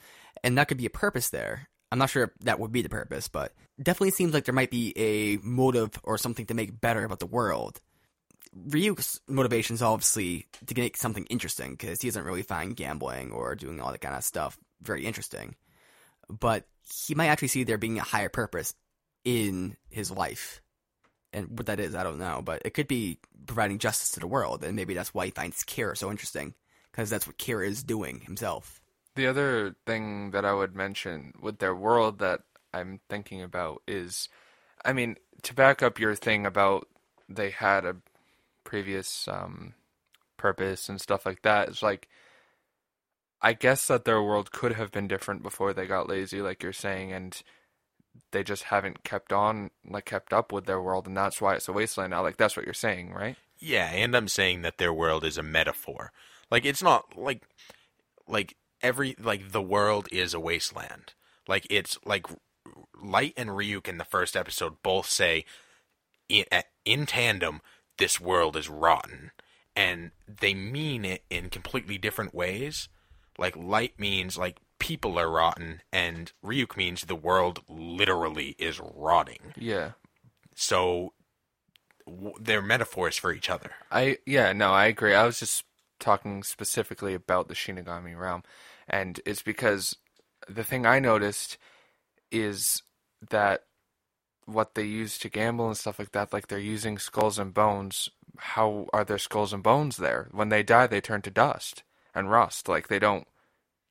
[0.42, 1.68] And that could be a purpose there.
[1.90, 4.70] I'm not sure if that would be the purpose, but definitely seems like there might
[4.70, 7.80] be a motive or something to make better about the world
[8.68, 13.54] Ryuk's motivation is obviously to make something interesting because he doesn't really find gambling or
[13.54, 15.56] doing all that kind of stuff very interesting.
[16.28, 16.66] But
[17.06, 18.74] he might actually see there being a higher purpose
[19.24, 20.62] in his life.
[21.32, 22.42] And what that is, I don't know.
[22.44, 25.64] But it could be providing justice to the world, and maybe that's why he finds
[25.64, 26.54] Kira so interesting
[26.90, 28.80] because that's what Kira is doing himself.
[29.16, 34.28] The other thing that I would mention with their world that I'm thinking about is,
[34.84, 36.88] I mean, to back up your thing about
[37.28, 37.96] they had a
[38.64, 39.74] previous um,
[40.36, 41.68] purpose and stuff like that.
[41.68, 42.08] It's like
[43.44, 46.72] I guess that their world could have been different before they got lazy, like you're
[46.72, 47.42] saying, and
[48.30, 51.68] they just haven't kept on, like kept up with their world, and that's why it's
[51.68, 52.22] a wasteland now.
[52.22, 53.36] Like that's what you're saying, right?
[53.58, 56.10] Yeah, and I'm saying that their world is a metaphor.
[56.50, 57.42] Like it's not like
[58.26, 61.12] like every like the world is a wasteland.
[61.46, 62.26] Like it's like
[62.98, 65.44] Light and Ryuk in the first episode both say
[66.28, 66.44] in,
[66.84, 67.60] in tandem
[67.98, 69.30] this world is rotten.
[69.76, 72.88] And they mean it in completely different ways.
[73.38, 79.54] Like, light means, like, people are rotten, and Ryuk means the world literally is rotting.
[79.56, 79.92] Yeah.
[80.54, 81.14] So,
[82.06, 83.72] w- they're metaphors for each other.
[83.90, 85.14] I, yeah, no, I agree.
[85.14, 85.64] I was just
[85.98, 88.44] talking specifically about the Shinigami realm.
[88.86, 89.96] And it's because
[90.48, 91.58] the thing I noticed
[92.30, 92.82] is
[93.30, 93.64] that
[94.46, 98.08] what they use to gamble and stuff like that, like they're using skulls and bones.
[98.36, 100.28] How are there skulls and bones there?
[100.32, 101.82] When they die, they turn to dust
[102.14, 102.68] and rust.
[102.68, 103.26] Like they don't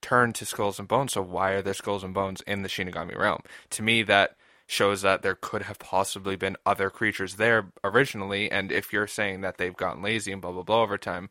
[0.01, 1.13] turn to skulls and bones.
[1.13, 3.41] So why are there skulls and bones in the Shinigami realm?
[3.71, 4.35] To me, that
[4.67, 8.51] shows that there could have possibly been other creatures there originally.
[8.51, 11.29] And if you're saying that they've gotten lazy and blah blah blah over time,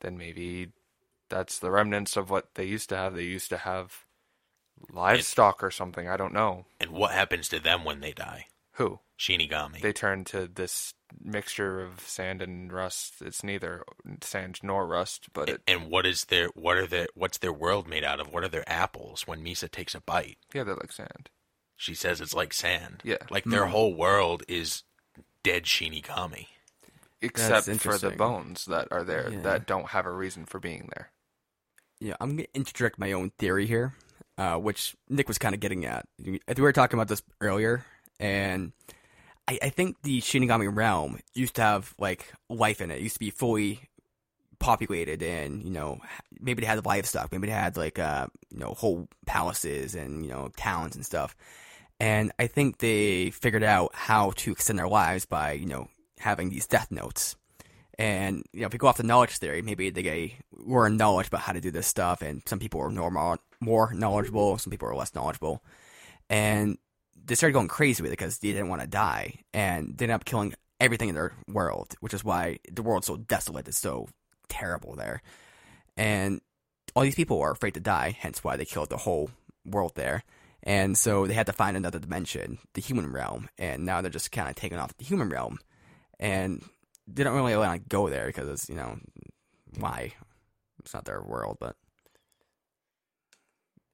[0.00, 0.68] then maybe
[1.28, 3.14] that's the remnants of what they used to have.
[3.14, 4.04] They used to have
[4.90, 6.08] livestock or something.
[6.08, 6.66] I don't know.
[6.80, 8.46] And what happens to them when they die?
[8.82, 8.98] Who?
[9.18, 9.80] Shinigami.
[9.80, 13.14] They turn to this mixture of sand and rust.
[13.20, 13.84] It's neither
[14.20, 15.60] sand nor rust, but it.
[15.68, 18.32] And what is their what are their what's their world made out of?
[18.32, 19.26] What are their apples?
[19.26, 21.30] When Misa takes a bite, Yeah, they're like sand.
[21.76, 23.00] she says it's like sand.
[23.04, 23.18] Yeah.
[23.30, 24.82] Like their whole world is
[25.44, 26.46] dead Shinigami.
[27.20, 29.40] Except for the bones that are there Yeah.
[29.42, 31.12] that don't have a reason for being there.
[32.00, 33.94] Yeah, I'm gonna interject my own theory here,
[34.36, 36.04] uh, which Nick was kind of getting at.
[36.18, 37.84] We were talking about this earlier,
[38.22, 38.72] and
[39.48, 42.98] I, I think the Shinigami realm used to have like life in it.
[42.98, 43.80] It used to be fully
[44.60, 45.98] populated, and you know
[46.40, 50.30] maybe they had livestock, maybe they had like uh, you know whole palaces and you
[50.30, 51.36] know towns and stuff.
[51.98, 55.88] And I think they figured out how to extend their lives by you know
[56.20, 57.36] having these death notes.
[57.98, 61.26] And you know, if we go off the knowledge theory, maybe they were in knowledge
[61.26, 64.86] about how to do this stuff, and some people were normal, more knowledgeable, some people
[64.86, 65.62] were less knowledgeable,
[66.30, 66.78] and
[67.24, 70.14] they started going crazy with it because they didn't want to die, and they ended
[70.14, 74.08] up killing everything in their world, which is why the world's so desolate, it's so
[74.48, 75.22] terrible there,
[75.96, 76.40] and
[76.94, 79.30] all these people are afraid to die, hence why they killed the whole
[79.64, 80.24] world there,
[80.64, 84.30] And so they had to find another dimension, the human realm, and now they're just
[84.30, 85.58] kind of taking off the human realm,
[86.20, 86.62] and
[87.08, 88.98] they don't really want to go there because it's you know
[89.78, 90.12] why?
[90.80, 91.76] It's not their world, but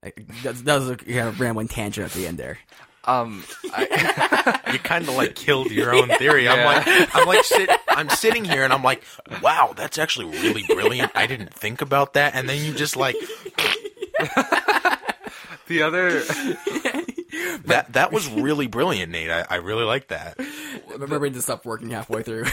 [0.02, 0.10] eh,
[0.42, 2.58] that, that was a kind of rambling tangent at the end there.
[3.04, 6.48] Um, I, You kind of like killed your own theory.
[6.48, 6.84] I'm like,
[7.14, 9.02] I'm like, sit, I'm sitting here and I'm like,
[9.42, 11.12] wow, that's actually really brilliant.
[11.14, 12.34] I didn't think about that.
[12.34, 13.16] And then you just like
[15.68, 16.20] the other
[17.64, 17.92] that.
[17.92, 19.30] That was really brilliant, Nate.
[19.30, 20.38] I, I really like that.
[20.96, 22.44] Remember to stop working halfway through.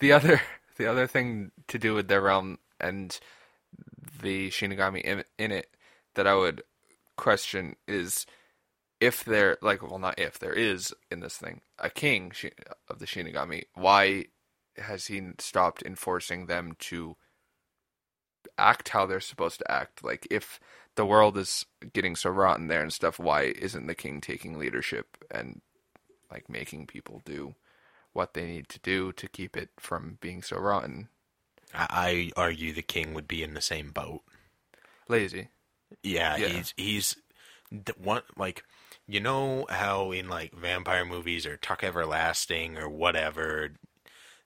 [0.00, 0.42] the other
[0.76, 3.18] the other thing to do with their realm and
[4.20, 5.70] the Shinigami in, in it
[6.14, 6.62] that I would
[7.16, 8.26] question is
[9.00, 12.32] if there like well not if there is in this thing a king
[12.88, 14.26] of the Shinigami why
[14.76, 17.16] has he stopped enforcing them to
[18.58, 20.58] act how they're supposed to act like if
[20.94, 25.16] the world is getting so rotten there and stuff why isn't the king taking leadership
[25.30, 25.60] and
[26.30, 27.54] like making people do
[28.16, 31.08] what they need to do to keep it from being so rotten.
[31.74, 34.22] I, argue the king would be in the same boat.
[35.08, 35.48] Lazy.
[36.02, 36.48] Yeah, Yeah.
[36.48, 37.16] he's he's
[37.96, 38.62] one like
[39.06, 43.70] you know how in like vampire movies or Tuck Everlasting or whatever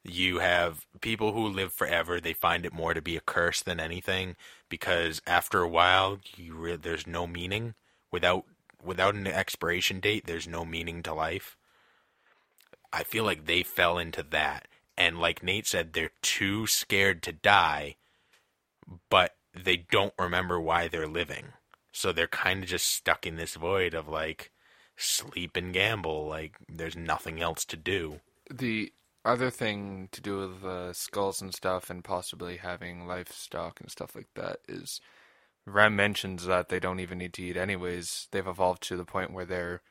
[0.02, 3.78] you have people who live forever they find it more to be a curse than
[3.78, 4.34] anything
[4.68, 7.74] because after a while re- there's no meaning.
[8.10, 8.44] Without
[8.82, 11.56] without an expiration date there's no meaning to life.
[12.92, 14.66] I feel like they fell into that.
[14.96, 17.96] And like Nate said they're too scared to die
[19.08, 21.52] but they don't remember why they're living.
[21.92, 24.52] So they're kind of just stuck in this void of like
[24.96, 26.26] sleep and gamble.
[26.26, 28.20] Like there's nothing else to do.
[28.50, 28.92] The
[29.24, 34.14] other thing to do with uh, skulls and stuff and possibly having livestock and stuff
[34.14, 35.00] like that is
[35.66, 38.28] Rem mentions that they don't even need to eat anyways.
[38.30, 39.82] They've evolved to the point where their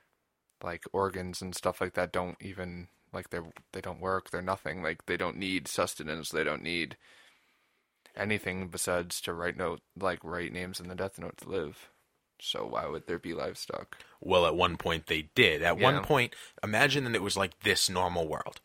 [0.64, 4.82] like organs and stuff like that don't even like they're they don't work, they're nothing.
[4.84, 6.98] Like they don't need sustenance, they don't need
[8.20, 11.90] anything besides to write note like write names in the death note to live.
[12.42, 13.98] So why would there be livestock?
[14.22, 15.62] Well, at one point they did.
[15.62, 15.84] At Yeah.
[15.84, 18.62] one point, imagine that it was like this normal world.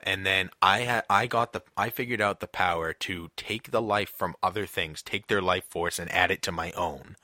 [0.00, 3.82] And then I had I got the I figured out the power to take the
[3.82, 7.16] life from other things, take their life force and add it to my own.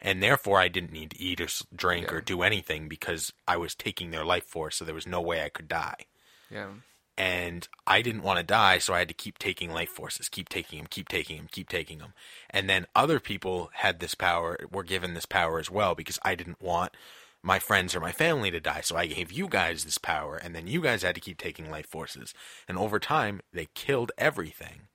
[0.00, 3.74] And therefore I didn't need to eat or drink or do anything because I was
[3.74, 6.06] taking their life force, so there was no way I could die.
[6.50, 6.68] Yeah.
[7.16, 10.48] And I didn't want to die, so I had to keep taking life forces, keep
[10.48, 12.14] taking them, keep taking them, keep taking them.
[12.50, 16.34] And then other people had this power, were given this power as well, because I
[16.34, 16.96] didn't want
[17.42, 20.54] my friends or my family to die, so I gave you guys this power, and
[20.54, 22.34] then you guys had to keep taking life forces.
[22.68, 24.88] And over time, they killed everything.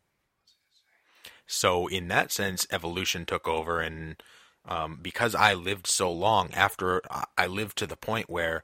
[1.46, 4.22] So in that sense, evolution took over, and
[4.66, 8.64] um, because I lived so long, after I- I lived to the point where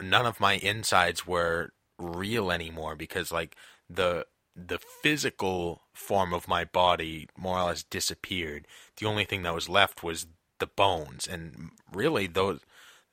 [0.00, 3.56] none of my insides were real anymore because like
[3.88, 4.26] the
[4.56, 8.66] the physical form of my body more or less disappeared.
[8.98, 10.26] The only thing that was left was
[10.60, 12.60] the bones, and really those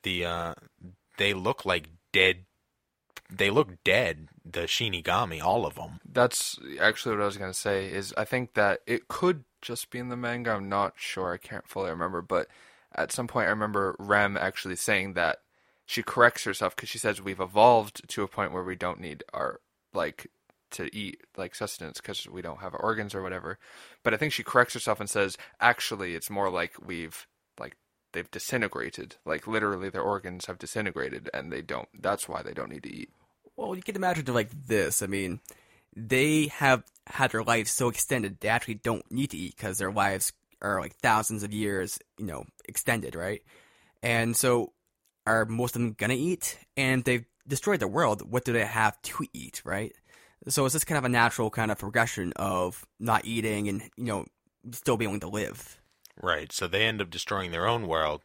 [0.03, 0.53] the uh,
[1.17, 2.45] they look like dead.
[3.29, 4.27] They look dead.
[4.43, 6.01] The Shinigami, all of them.
[6.05, 7.87] That's actually what I was gonna say.
[7.87, 10.51] Is I think that it could just be in the manga.
[10.51, 11.33] I'm not sure.
[11.33, 12.47] I can't fully remember, but
[12.93, 15.39] at some point I remember Rem actually saying that
[15.85, 19.23] she corrects herself because she says we've evolved to a point where we don't need
[19.33, 19.59] our
[19.93, 20.27] like
[20.71, 23.59] to eat like sustenance because we don't have organs or whatever.
[24.03, 27.27] But I think she corrects herself and says actually it's more like we've
[27.59, 27.75] like
[28.13, 29.17] they've disintegrated.
[29.25, 31.89] Like literally their organs have disintegrated and they don't.
[31.99, 33.09] That's why they don't need to eat.
[33.57, 35.01] Well, you can imagine it like this.
[35.01, 35.41] I mean,
[35.95, 39.91] they have had their lives so extended they actually don't need to eat because their
[39.91, 43.41] lives are like thousands of years, you know, extended, right?
[44.03, 44.73] And so,
[45.25, 46.57] are most of them gonna eat?
[46.77, 48.29] And they've destroyed the world.
[48.29, 49.93] What do they have to eat, right?
[50.47, 54.05] So it's just kind of a natural kind of progression of not eating and you
[54.05, 54.25] know
[54.71, 55.81] still being able to live.
[56.21, 56.51] Right.
[56.51, 58.21] So they end up destroying their own world.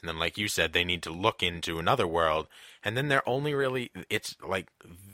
[0.00, 2.48] And then, like you said, they need to look into another world.
[2.82, 4.68] And then they're only really, it's like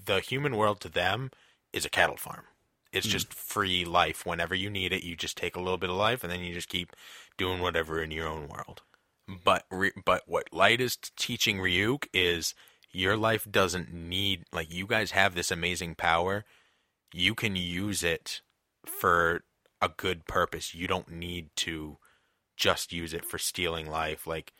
[0.06, 1.30] the human world to them
[1.72, 2.44] is a cattle farm.
[2.90, 3.12] It's mm-hmm.
[3.12, 4.24] just free life.
[4.24, 6.54] Whenever you need it, you just take a little bit of life and then you
[6.54, 6.96] just keep
[7.36, 8.82] doing whatever in your own world.
[9.44, 9.64] But,
[10.04, 12.54] but what Light is teaching Ryuk is
[12.92, 16.44] your life doesn't need, like, you guys have this amazing power.
[17.12, 18.40] You can use it
[18.86, 19.42] for
[19.80, 20.74] a good purpose.
[20.74, 21.98] You don't need to
[22.56, 24.26] just use it for stealing life.
[24.26, 24.52] Like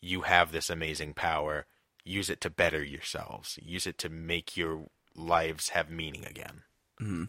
[0.00, 1.66] you have this amazing power.
[2.04, 3.58] Use it to better yourselves.
[3.62, 6.62] Use it to make your lives have meaning again.
[6.98, 7.24] hmm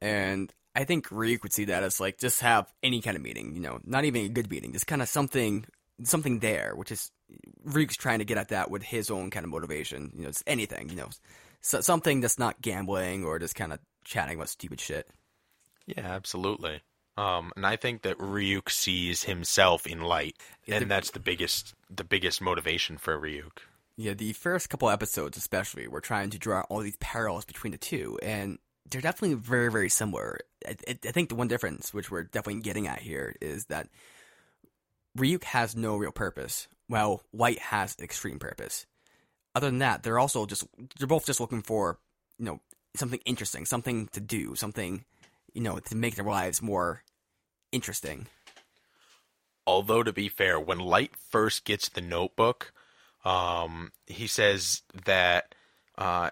[0.00, 3.54] And I think Ryuk would see that as like just have any kind of meeting,
[3.54, 5.66] you know, not even a good meeting, just kind of something,
[6.04, 7.10] something there, which is
[7.66, 10.12] Ryuk's trying to get at that with his own kind of motivation.
[10.16, 10.88] You know, it's anything.
[10.90, 11.08] You know,
[11.60, 15.08] so, something that's not gambling or just kind of chatting about stupid shit.
[15.86, 16.82] Yeah, absolutely.
[17.16, 20.36] Um, and I think that Ryuk sees himself in light,
[20.66, 23.58] Yeah, and the- that's the biggest the biggest motivation for Ryuk.
[23.96, 27.78] Yeah, the first couple episodes, especially, we're trying to draw all these parallels between the
[27.78, 28.58] two, and
[28.88, 30.38] they're definitely very, very similar.
[30.66, 33.88] I I think the one difference, which we're definitely getting at here, is that
[35.18, 38.86] Ryuk has no real purpose, while Light has extreme purpose.
[39.54, 40.66] Other than that, they're also just
[40.98, 41.98] they're both just looking for
[42.38, 42.60] you know
[42.94, 45.04] something interesting, something to do, something
[45.52, 47.02] you know to make their lives more
[47.72, 48.26] interesting.
[49.66, 52.72] Although to be fair, when Light first gets the notebook,
[53.24, 55.54] um, he says that
[55.98, 56.30] uh,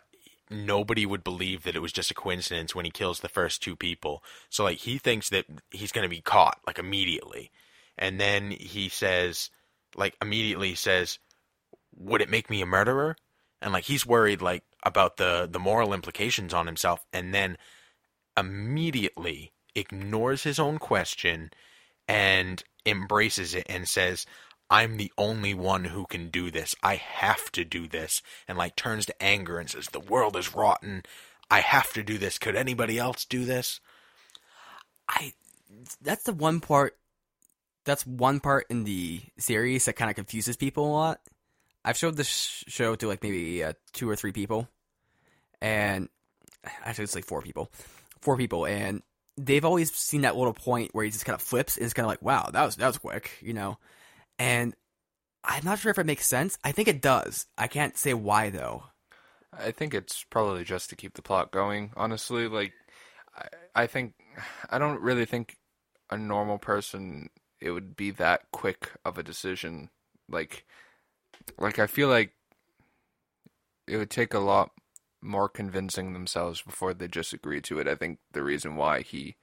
[0.51, 3.77] nobody would believe that it was just a coincidence when he kills the first two
[3.77, 4.23] people.
[4.49, 7.51] So like he thinks that he's going to be caught like immediately,
[7.99, 9.51] and then he says
[9.97, 11.19] like immediately says,
[11.97, 13.17] "Would it make me a murderer?"
[13.61, 17.59] And like he's worried like about the the moral implications on himself, and then
[18.37, 21.51] immediately ignores his own question
[22.07, 24.27] and embraces it and says,
[24.71, 26.75] I'm the only one who can do this.
[26.83, 28.23] I have to do this.
[28.47, 31.05] And like turns to anger and says, The world is rotten.
[31.51, 32.39] I have to do this.
[32.39, 33.81] Could anybody else do this?
[35.09, 35.33] I
[36.03, 36.98] that's the one part
[37.89, 41.21] that's one part in the series that kind of confuses people a lot.
[41.85, 44.69] I've showed this sh- show to like maybe uh, two or three people,
[45.61, 46.09] and
[46.85, 47.71] actually it's like four people,
[48.21, 49.03] four people, and
[49.39, 52.05] they've always seen that little point where he just kind of flips and it's kind
[52.05, 53.79] of like, wow, that was that was quick, you know,
[54.39, 54.75] and
[55.43, 56.59] I'm not sure if it makes sense.
[56.63, 57.47] I think it does.
[57.57, 58.85] I can't say why though.
[59.51, 61.93] I think it's probably just to keep the plot going.
[61.97, 62.73] Honestly, like
[63.35, 64.15] I, I think
[64.69, 65.57] I don't really think
[66.11, 69.91] a normal person it would be that quick of a decision.
[70.29, 70.65] Like,
[71.59, 72.33] like I feel like
[73.87, 74.71] it would take a lot
[75.21, 77.89] more convincing themselves before they just agree to it.
[77.89, 79.37] I think the reason why he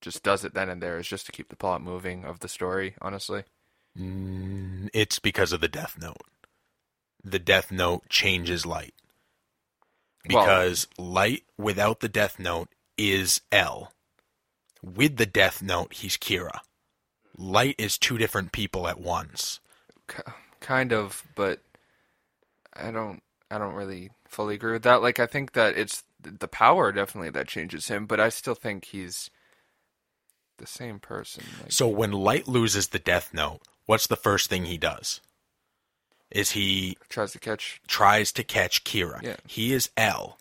[0.00, 2.48] just does it then and there is just to keep the plot moving of the
[2.48, 2.94] story.
[3.00, 3.44] Honestly,
[3.98, 6.20] Mm, it's because of the Death Note.
[7.24, 8.94] The Death Note changes light.
[10.30, 13.92] Well- Because light without the Death Note is L.
[14.82, 16.60] With the Death Note, he's Kira.
[17.38, 19.60] Light is two different people at once.
[20.60, 21.60] Kind of, but
[22.74, 23.22] I don't.
[23.50, 25.00] I don't really fully agree with that.
[25.00, 28.86] Like, I think that it's the power definitely that changes him, but I still think
[28.86, 29.30] he's
[30.58, 31.44] the same person.
[31.62, 35.20] Like, So when Light loses the Death Note, what's the first thing he does?
[36.30, 37.80] Is he tries to catch.
[37.86, 39.22] tries to catch Kira.
[39.22, 39.36] Yeah.
[39.46, 40.38] He is L.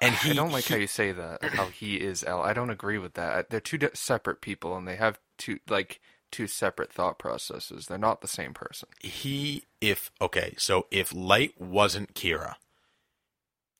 [0.00, 1.44] And he I don't like he- how you say that.
[1.44, 2.40] How he is L.
[2.40, 3.50] I don't agree with that.
[3.50, 7.86] They're two separate people, and they have two like two separate thought processes.
[7.86, 8.88] They're not the same person.
[9.00, 12.54] he if okay so if light wasn't kira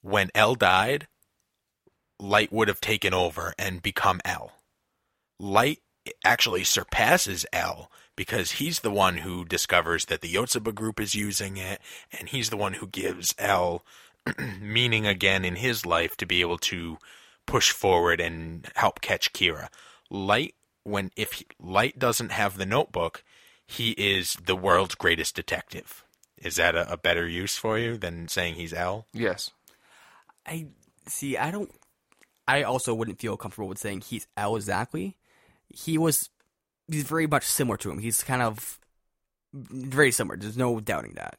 [0.03, 1.07] when l died
[2.19, 4.53] light would have taken over and become l
[5.39, 5.81] light
[6.25, 11.57] actually surpasses l because he's the one who discovers that the yotsuba group is using
[11.57, 11.81] it
[12.19, 13.85] and he's the one who gives l
[14.61, 16.99] meaning again in his life to be able to
[17.47, 19.69] push forward and help catch kira
[20.11, 23.25] light when if he- light doesn't have the notebook
[23.66, 26.05] he is the world's greatest detective.
[26.37, 29.07] Is that a, a better use for you than saying he's L?
[29.12, 29.51] Yes.
[30.45, 30.66] I
[31.07, 31.37] see.
[31.37, 31.71] I don't.
[32.49, 35.16] I also wouldn't feel comfortable with saying he's L exactly.
[35.69, 36.31] He was.
[36.88, 37.99] He's very much similar to him.
[37.99, 38.81] He's kind of
[39.53, 40.37] very similar.
[40.37, 41.38] There's no doubting that.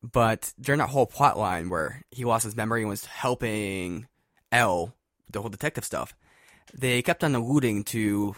[0.00, 4.06] But during that whole plot line where he lost his memory and was helping
[4.52, 4.94] L
[5.26, 6.14] with the whole detective stuff,
[6.72, 8.36] they kept on alluding to,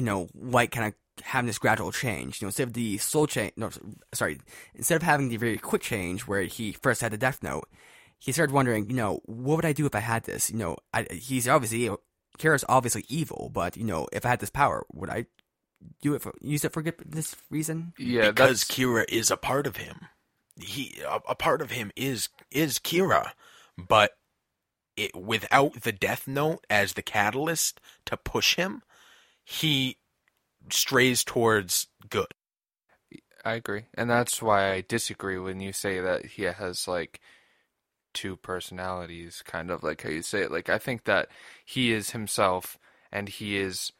[0.00, 2.40] you know, Light kind of having this gradual change.
[2.40, 3.68] You know, instead of the slow change, no,
[4.14, 4.40] sorry,
[4.74, 7.68] instead of having the very quick change where he first had the Death Note,
[8.18, 10.50] he started wondering, you know, what would I do if I had this?
[10.50, 11.94] You know, I, he's obviously
[12.38, 15.26] Kira's obviously evil, but you know, if I had this power, would I
[16.00, 17.92] do it for use it for good, this reason?
[17.98, 18.30] Yeah.
[18.30, 20.06] because that's Kira is a part of him.
[20.58, 23.32] He a, a part of him is is Kira,
[23.76, 24.12] but
[24.96, 28.82] it, without the Death Note as the catalyst to push him,
[29.50, 29.96] he
[30.70, 32.28] strays towards good.
[33.44, 37.20] I agree, and that's why I disagree when you say that he has like
[38.14, 40.52] two personalities, kind of like how you say it.
[40.52, 41.28] Like I think that
[41.64, 42.78] he is himself,
[43.10, 43.92] and he is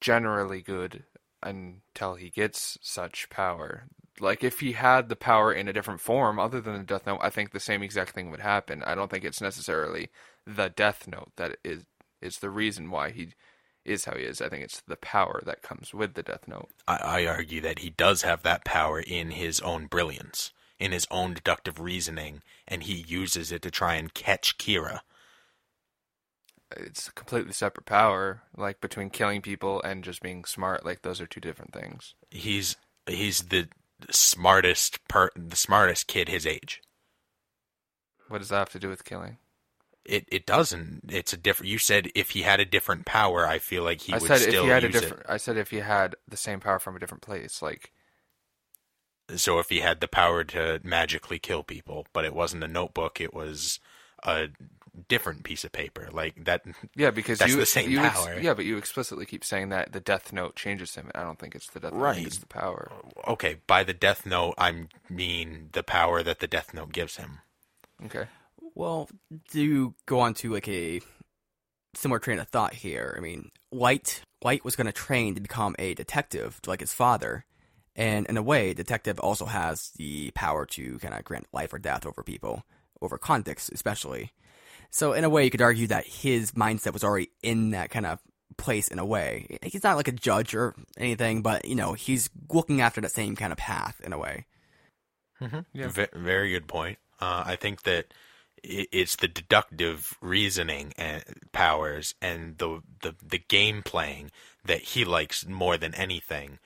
[0.00, 1.02] generally good
[1.42, 3.84] until he gets such power.
[4.20, 7.18] Like if he had the power in a different form other than the Death Note,
[7.22, 8.84] I think the same exact thing would happen.
[8.84, 10.10] I don't think it's necessarily
[10.46, 11.86] the Death Note that is
[12.20, 13.30] is the reason why he
[13.90, 14.40] is how he is.
[14.40, 16.70] I think it's the power that comes with the Death Note.
[16.86, 21.06] I, I argue that he does have that power in his own brilliance, in his
[21.10, 25.00] own deductive reasoning, and he uses it to try and catch Kira.
[26.76, 30.84] It's a completely separate power, like between killing people and just being smart.
[30.84, 32.14] Like those are two different things.
[32.30, 32.76] He's
[33.06, 33.68] he's the
[34.10, 36.80] smartest per the smartest kid his age.
[38.28, 39.38] What does that have to do with killing?
[40.04, 41.02] It it doesn't.
[41.08, 41.70] It's a different.
[41.70, 44.42] You said if he had a different power, I feel like he I would said
[44.42, 45.22] if he had a use different.
[45.28, 47.92] I said if he had the same power from a different place, like.
[49.36, 53.20] So if he had the power to magically kill people, but it wasn't a notebook,
[53.20, 53.78] it was
[54.24, 54.48] a
[55.08, 56.62] different piece of paper, like that.
[56.96, 58.40] yeah, because That's you the same you ex- power.
[58.40, 61.10] yeah, but you explicitly keep saying that the Death Note changes him.
[61.14, 62.00] I don't think it's the Death Note.
[62.00, 62.26] Right.
[62.26, 62.90] It's the power.
[63.28, 67.38] Okay, by the Death Note, I mean the power that the Death Note gives him.
[68.06, 68.24] Okay.
[68.74, 69.08] Well,
[69.52, 71.00] to go on to like a
[71.94, 75.76] similar train of thought here, I mean, White Light was going to train to become
[75.78, 77.44] a detective, like his father,
[77.96, 81.78] and in a way, detective also has the power to kind of grant life or
[81.78, 82.64] death over people,
[83.02, 84.32] over convicts especially.
[84.90, 88.06] So in a way, you could argue that his mindset was already in that kind
[88.06, 88.18] of
[88.56, 89.58] place in a way.
[89.62, 93.36] He's not like a judge or anything, but you know, he's looking after that same
[93.36, 94.46] kind of path in a way.
[95.40, 95.60] Mm-hmm.
[95.72, 95.88] Yeah.
[95.88, 96.98] V- very good point.
[97.20, 98.14] Uh, I think that i-
[98.62, 104.30] it's the deductive reasoning and powers and the, the the game playing
[104.64, 106.58] that he likes more than anything.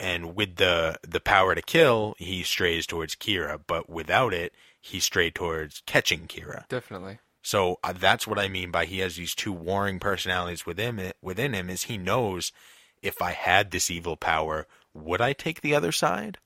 [0.00, 5.00] And with the the power to kill, he strays towards Kira, but without it, he
[5.00, 6.68] strayed towards catching Kira.
[6.68, 7.18] Definitely.
[7.42, 11.16] So uh, that's what I mean by he has these two warring personalities within it.
[11.22, 12.52] Within him, is he knows
[13.02, 16.38] if I had this evil power, would I take the other side?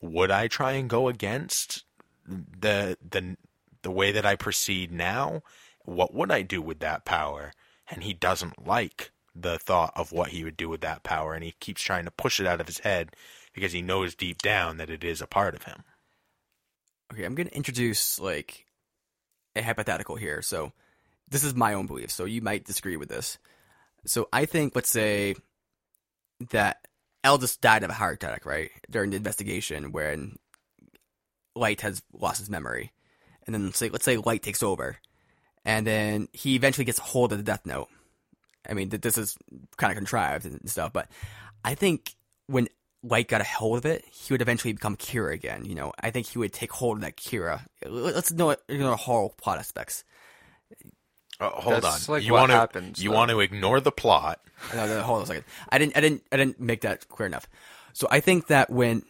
[0.00, 1.84] Would I try and go against
[2.26, 3.36] the the
[3.82, 5.42] the way that I proceed now?
[5.84, 7.52] What would I do with that power?
[7.88, 11.44] And he doesn't like the thought of what he would do with that power, and
[11.44, 13.14] he keeps trying to push it out of his head
[13.52, 15.82] because he knows deep down that it is a part of him.
[17.12, 18.66] Okay, I'm going to introduce like
[19.54, 20.42] a hypothetical here.
[20.42, 20.72] So
[21.28, 22.10] this is my own belief.
[22.10, 23.38] So you might disagree with this.
[24.06, 25.34] So I think, let's say
[26.50, 26.86] that
[27.22, 28.70] Eldest died of a heart attack, right?
[28.90, 30.36] During the investigation when
[31.54, 32.92] Light has lost his memory.
[33.46, 34.96] And then let's say, let's say Light takes over.
[35.64, 37.88] And then he eventually gets a hold of the Death Note.
[38.68, 39.36] I mean, this is
[39.76, 41.08] kind of contrived and stuff, but
[41.64, 42.14] I think
[42.46, 42.68] when
[43.02, 45.66] Light got a hold of it, he would eventually become Kira again.
[45.66, 47.60] You know, I think he would take hold of that Kira.
[47.86, 50.04] Let's know, you know, whole plot aspects.
[51.40, 53.16] Uh, hold That's on, like you what want to happens, you though.
[53.16, 54.40] want to ignore the plot.
[54.74, 55.44] No, no, hold on a second.
[55.68, 57.46] I didn't, I didn't, I didn't make that clear enough.
[57.92, 59.02] So I think that when,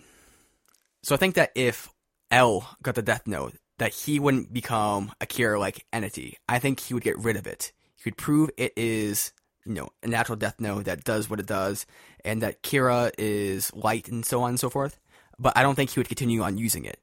[1.03, 1.89] so I think that if
[2.35, 6.39] L got the Death Note, that he wouldn't become a Kira-like entity.
[6.49, 7.73] I think he would get rid of it.
[7.97, 9.33] He would prove it is,
[9.65, 11.87] you know, a natural Death Note that does what it does,
[12.25, 14.99] and that Kira is light and so on and so forth.
[15.39, 17.01] But I don't think he would continue on using it.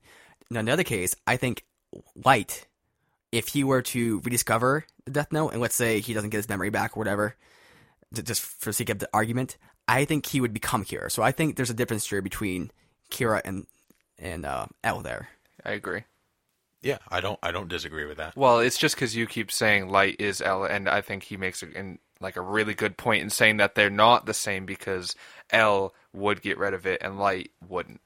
[0.49, 1.63] Now, in the other case, I think
[2.25, 2.67] Light,
[3.31, 6.49] if he were to rediscover the Death Note, and let's say he doesn't get his
[6.49, 7.35] memory back or whatever,
[8.13, 9.57] just for sake of the argument,
[9.87, 11.11] I think he would become Kira.
[11.11, 12.71] So I think there's a difference here between
[13.09, 13.65] Kira and
[14.21, 15.29] and uh, L there.
[15.65, 16.03] I agree.
[16.81, 18.35] Yeah, I don't I don't disagree with that.
[18.35, 21.61] Well, it's just because you keep saying light is L, and I think he makes
[21.61, 25.15] a, in, like a really good point in saying that they're not the same because
[25.51, 28.01] L would get rid of it and light wouldn't.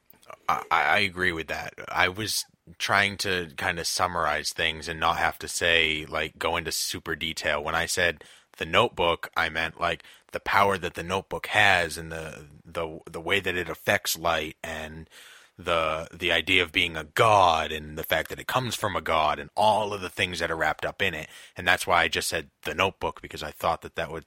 [0.48, 1.74] I, I agree with that.
[1.88, 2.44] I was
[2.78, 7.14] trying to kind of summarize things and not have to say like go into super
[7.14, 7.62] detail.
[7.62, 8.24] When I said
[8.58, 10.02] the notebook, I meant like
[10.32, 14.56] the power that the notebook has and the the the way that it affects light
[14.62, 15.08] and
[15.58, 19.00] the the idea of being a god and the fact that it comes from a
[19.00, 21.28] god and all of the things that are wrapped up in it.
[21.56, 24.26] And that's why I just said the notebook because I thought that that would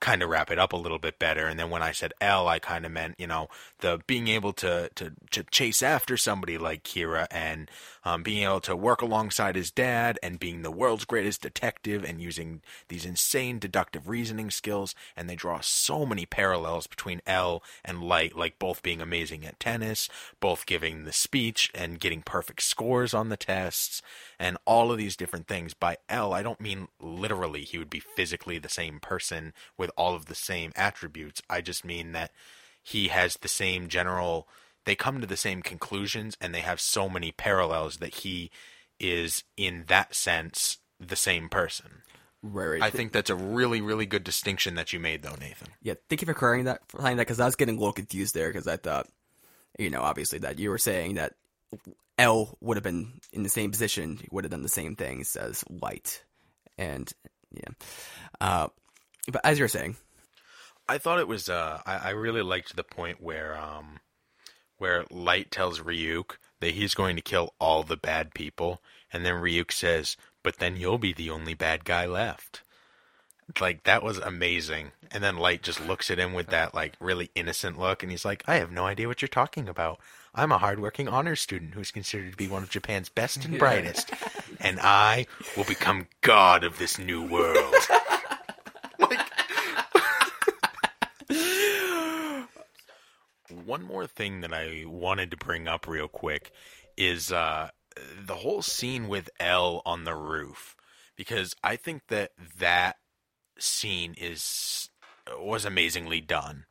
[0.00, 1.46] kind of wrap it up a little bit better.
[1.46, 3.48] And then when I said L, I kind of meant, you know,
[3.80, 7.70] the being able to, to, to chase after somebody like Kira and
[8.06, 12.20] um, being able to work alongside his dad and being the world's greatest detective and
[12.20, 14.94] using these insane deductive reasoning skills.
[15.16, 19.58] And they draw so many parallels between L and Light, like both being amazing at
[19.58, 24.02] tennis, both giving the speech and getting perfect scores on the tests
[24.38, 25.74] and all of these different things.
[25.74, 30.14] By L, I don't mean literally he would be physically the same person with all
[30.14, 31.42] of the same attributes.
[31.50, 32.30] I just mean that
[32.84, 34.46] he has the same general,
[34.86, 38.50] they come to the same conclusions and they have so many parallels that he
[38.98, 42.02] is, in that sense, the same person.
[42.42, 42.82] Right, right.
[42.82, 45.68] I think that's a really, really good distinction that you made, though, Nathan.
[45.82, 47.92] Yeah, thank you for clarifying that, for saying that, because I was getting a little
[47.92, 49.08] confused there, because I thought,
[49.78, 51.34] you know, obviously that you were saying that
[52.16, 55.62] L would have been in the same position, would have done the same things as
[55.68, 56.22] Light,
[56.78, 57.12] and
[57.52, 57.74] yeah.
[58.40, 58.68] Uh,
[59.28, 59.96] But as you're saying,
[60.88, 61.48] I thought it was.
[61.48, 63.98] Uh, I, I really liked the point where um,
[64.78, 68.80] where Light tells Ryuk that he's going to kill all the bad people,
[69.12, 72.62] and then Ryuk says, "But then you'll be the only bad guy left."
[73.60, 74.92] Like that was amazing.
[75.10, 78.24] And then Light just looks at him with that like really innocent look, and he's
[78.24, 80.00] like, "I have no idea what you're talking about.
[80.34, 84.10] I'm a hardworking honor student who's considered to be one of Japan's best and brightest,
[84.60, 87.74] and I will become god of this new world."
[93.64, 96.52] one more thing that I wanted to bring up real quick
[96.96, 97.70] is uh,
[98.24, 100.76] the whole scene with L on the roof
[101.16, 102.96] because I think that that
[103.58, 104.90] scene is
[105.38, 106.66] was amazingly done.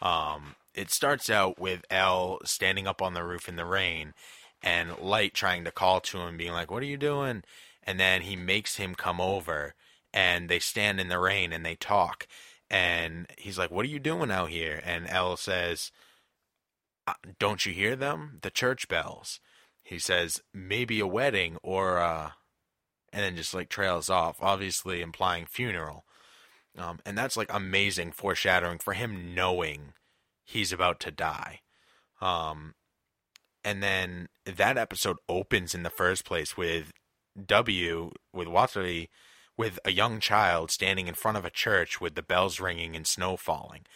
[0.00, 4.14] Um, it starts out with L standing up on the roof in the rain
[4.62, 7.42] and Light trying to call to him, being like, "What are you doing?"
[7.82, 9.74] And then he makes him come over,
[10.12, 12.26] and they stand in the rain and they talk.
[12.70, 16.05] And he's like, "What are you doing out here?" And L says, "Uh,
[17.38, 18.38] "Don't you hear them?
[18.42, 19.40] The church bells."
[19.82, 22.32] He says, "Maybe a wedding or uh
[23.12, 26.04] and then just like trails off, obviously implying funeral.
[26.76, 29.94] Um, and that's like amazing foreshadowing for him knowing
[30.44, 31.60] he's about to die.
[32.20, 32.74] Um,
[33.64, 36.92] and then that episode opens in the first place with
[37.46, 39.08] W with Watari
[39.56, 43.06] with a young child standing in front of a church with the bells ringing and
[43.06, 43.86] snow falling.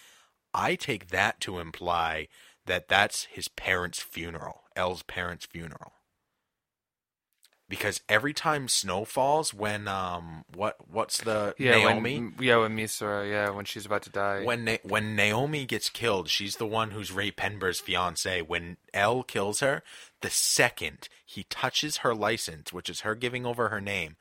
[0.54, 2.28] I take that to imply
[2.70, 5.92] that that's his parents' funeral, L's parents' funeral.
[7.68, 12.18] Because every time snow falls, when um, what what's the Yeah, Naomi?
[12.18, 14.44] when yeah, when Misora, yeah, when she's about to die.
[14.44, 18.42] when Na- when Naomi gets killed, she's the one who's Raye Penber's fiance.
[18.42, 19.82] When L kills her,
[20.20, 24.16] the second he touches her license, which is her giving over her name,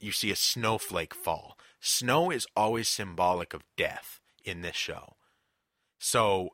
[0.00, 1.58] you see a snowflake fall.
[1.80, 5.16] Snow is always symbolic of death in this show.
[5.98, 6.50] So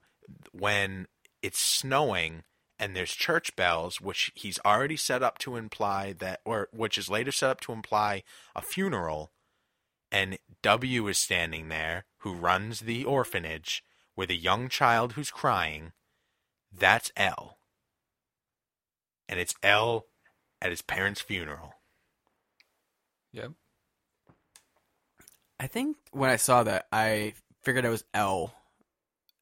[0.52, 1.06] when
[1.42, 2.42] it's snowing
[2.78, 7.10] and there's church bells, which he's already set up to imply that, or which is
[7.10, 8.22] later set up to imply
[8.54, 9.32] a funeral,
[10.12, 13.82] and W is standing there, who runs the orphanage,
[14.16, 15.92] with a young child who's crying.
[16.72, 17.58] That's L.
[19.28, 20.06] And it's L
[20.62, 21.74] at his parents' funeral.
[23.32, 23.52] Yep.
[25.60, 28.54] I think when I saw that, I figured it was L.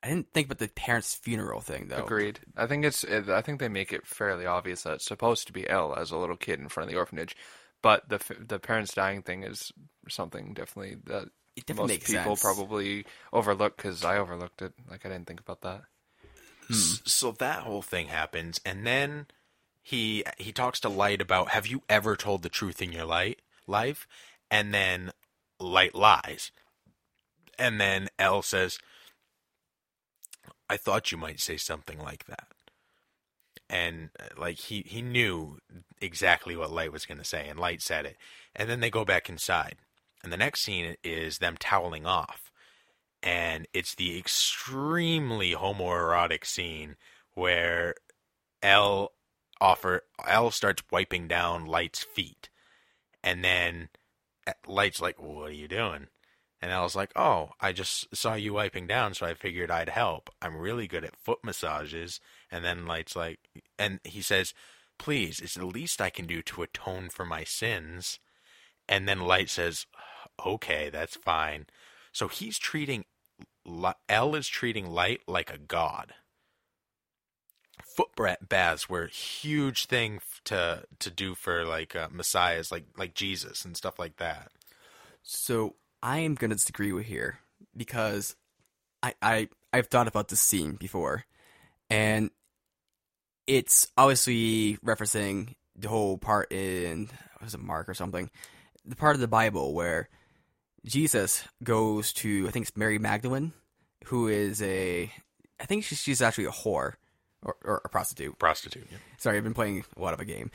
[0.07, 2.05] I didn't think about the parents' funeral thing though.
[2.05, 2.41] Agreed.
[2.57, 3.05] I think it's.
[3.05, 6.17] I think they make it fairly obvious that it's supposed to be L as a
[6.17, 7.37] little kid in front of the orphanage,
[7.83, 9.73] but the the parents dying thing is
[10.09, 12.43] something definitely that It definitely most makes people sense.
[12.43, 14.75] probably overlook because I overlooked it.
[14.89, 15.83] Like I didn't think about that.
[16.71, 19.27] S- So that whole thing happens, and then
[19.83, 23.41] he he talks to Light about have you ever told the truth in your light
[23.67, 24.07] life?
[24.51, 25.11] And then
[25.59, 26.53] Light lies,
[27.59, 28.79] and then L says,
[30.69, 32.49] "I thought you might say something like that."
[33.69, 35.59] And uh, like he he knew
[36.01, 38.17] exactly what Light was going to say, and Light said it.
[38.55, 39.77] And then they go back inside,
[40.23, 42.47] and the next scene is them toweling off
[43.27, 46.97] and it's the extremely homoerotic scene
[47.35, 47.95] where
[48.63, 49.11] L
[49.61, 52.49] offer L starts wiping down Light's feet,
[53.25, 53.89] and then
[54.47, 56.07] uh, Light's like, "What are you doing?"
[56.61, 59.91] And I was like, "Oh, I just saw you wiping down, so I figured I'd
[59.91, 60.31] help.
[60.41, 63.41] I'm really good at foot massages." And then Light's like,
[63.79, 64.55] and he says,
[64.99, 68.19] "Please, it's the least I can do to atone for my sins."
[68.89, 69.87] And then Light says,
[70.45, 71.67] "Okay, that's fine."
[72.13, 73.05] So he's treating
[74.09, 76.15] L is treating Light like a god.
[77.85, 78.11] Foot
[78.49, 83.65] baths were a huge thing to to do for like uh, messiahs, like like Jesus
[83.65, 84.51] and stuff like that.
[85.23, 85.77] So
[86.07, 87.41] I am gonna disagree with here
[87.77, 88.37] because
[89.03, 91.25] I I I've thought about this scene before,
[91.91, 92.31] and
[93.49, 97.09] it's obviously referencing the whole part in
[97.43, 98.31] was it Mark or something,
[98.85, 100.09] the part of the Bible where
[100.85, 103.53] Jesus goes to I think it's Mary Magdalene,
[104.05, 105.11] who is a
[105.59, 106.93] I think she's actually a whore
[107.47, 108.39] or, or a prostitute.
[108.39, 108.87] Prostitute.
[108.91, 108.99] yeah.
[109.19, 110.51] Sorry, I've been playing a lot of a game.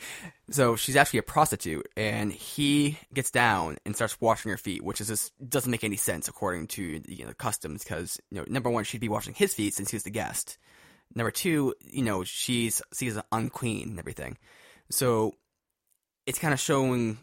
[0.50, 5.00] So she's actually a prostitute, and he gets down and starts washing her feet, which
[5.00, 7.82] is just doesn't make any sense according to you know customs.
[7.82, 10.58] Because you know, number one, she'd be washing his feet since he was the guest.
[11.14, 14.36] Number two, you know, she's sees as unclean and everything.
[14.90, 15.34] So
[16.26, 17.18] it's kind of showing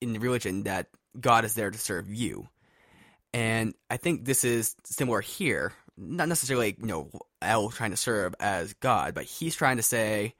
[0.00, 0.88] in the religion that
[1.18, 2.48] God is there to serve you.
[3.32, 5.72] And I think this is similar here.
[5.96, 7.10] Not necessarily, you know,
[7.42, 10.34] L trying to serve as God, but he's trying to say,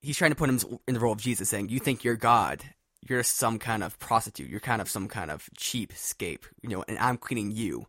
[0.00, 2.62] he's trying to put him in the role of Jesus, saying, "You think you're God?
[3.08, 4.48] you're some kind of prostitute.
[4.48, 7.86] You're kind of some kind of cheap scape, you know, and I'm cleaning you.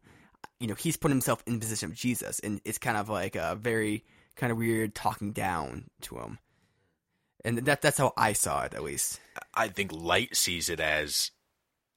[0.60, 3.36] You know, he's put himself in the position of Jesus, and it's kind of like
[3.36, 4.04] a very
[4.36, 6.40] kind of weird talking down to him.
[7.44, 9.20] And that that's how I saw it, at least.
[9.54, 11.32] I think Light sees it as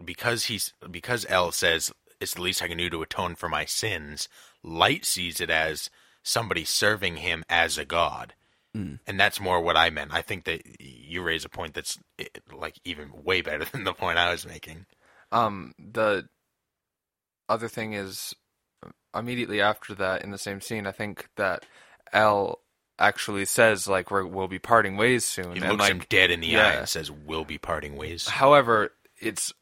[0.05, 3.65] because he's because L says it's the least I can do to atone for my
[3.65, 4.29] sins.
[4.63, 5.89] Light sees it as
[6.29, 8.35] somebody serving him as a god,
[8.77, 9.01] Mm.
[9.07, 10.13] and that's more what I meant.
[10.13, 13.95] I think that you raise a point that's eh, like even way better than the
[13.95, 14.85] point I was making.
[15.33, 16.29] Um, the
[17.49, 18.35] other thing is
[19.15, 21.65] immediately after that in the same scene, I think that
[22.13, 22.61] L
[22.99, 26.31] actually says like we're, we'll be parting ways soon, He and looks like him dead
[26.31, 29.53] in the eye and says, "We'll be parting ways." However, it's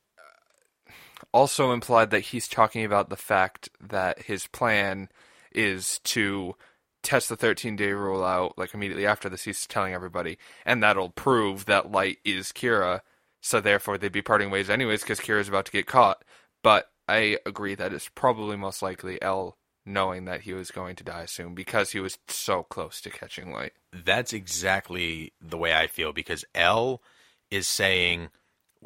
[1.32, 5.08] also implied that he's talking about the fact that his plan
[5.56, 6.54] is to
[7.02, 11.10] test the 13 day rule out like immediately after this he's telling everybody and that'll
[11.10, 13.00] prove that light is kira.
[13.40, 16.24] So therefore they'd be parting ways anyways because kira's about to get caught.
[16.62, 21.04] But i agree that it's probably most likely l knowing that he was going to
[21.04, 23.72] die soon because he was so close to catching light.
[23.92, 27.00] That's exactly the way I feel because L
[27.50, 28.28] is saying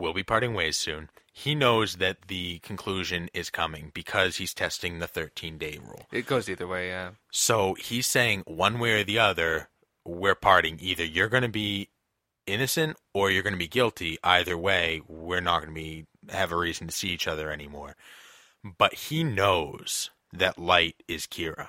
[0.00, 1.10] we'll be parting ways soon.
[1.32, 6.06] He knows that the conclusion is coming because he's testing the 13 day rule.
[6.12, 9.68] it goes either way yeah So he's saying one way or the other,
[10.04, 10.78] we're parting.
[10.80, 11.88] Either you're going to be
[12.46, 14.18] innocent or you're going to be guilty.
[14.24, 17.94] Either way, we're not going to be have a reason to see each other anymore.
[18.78, 21.68] But he knows that Light is Kira.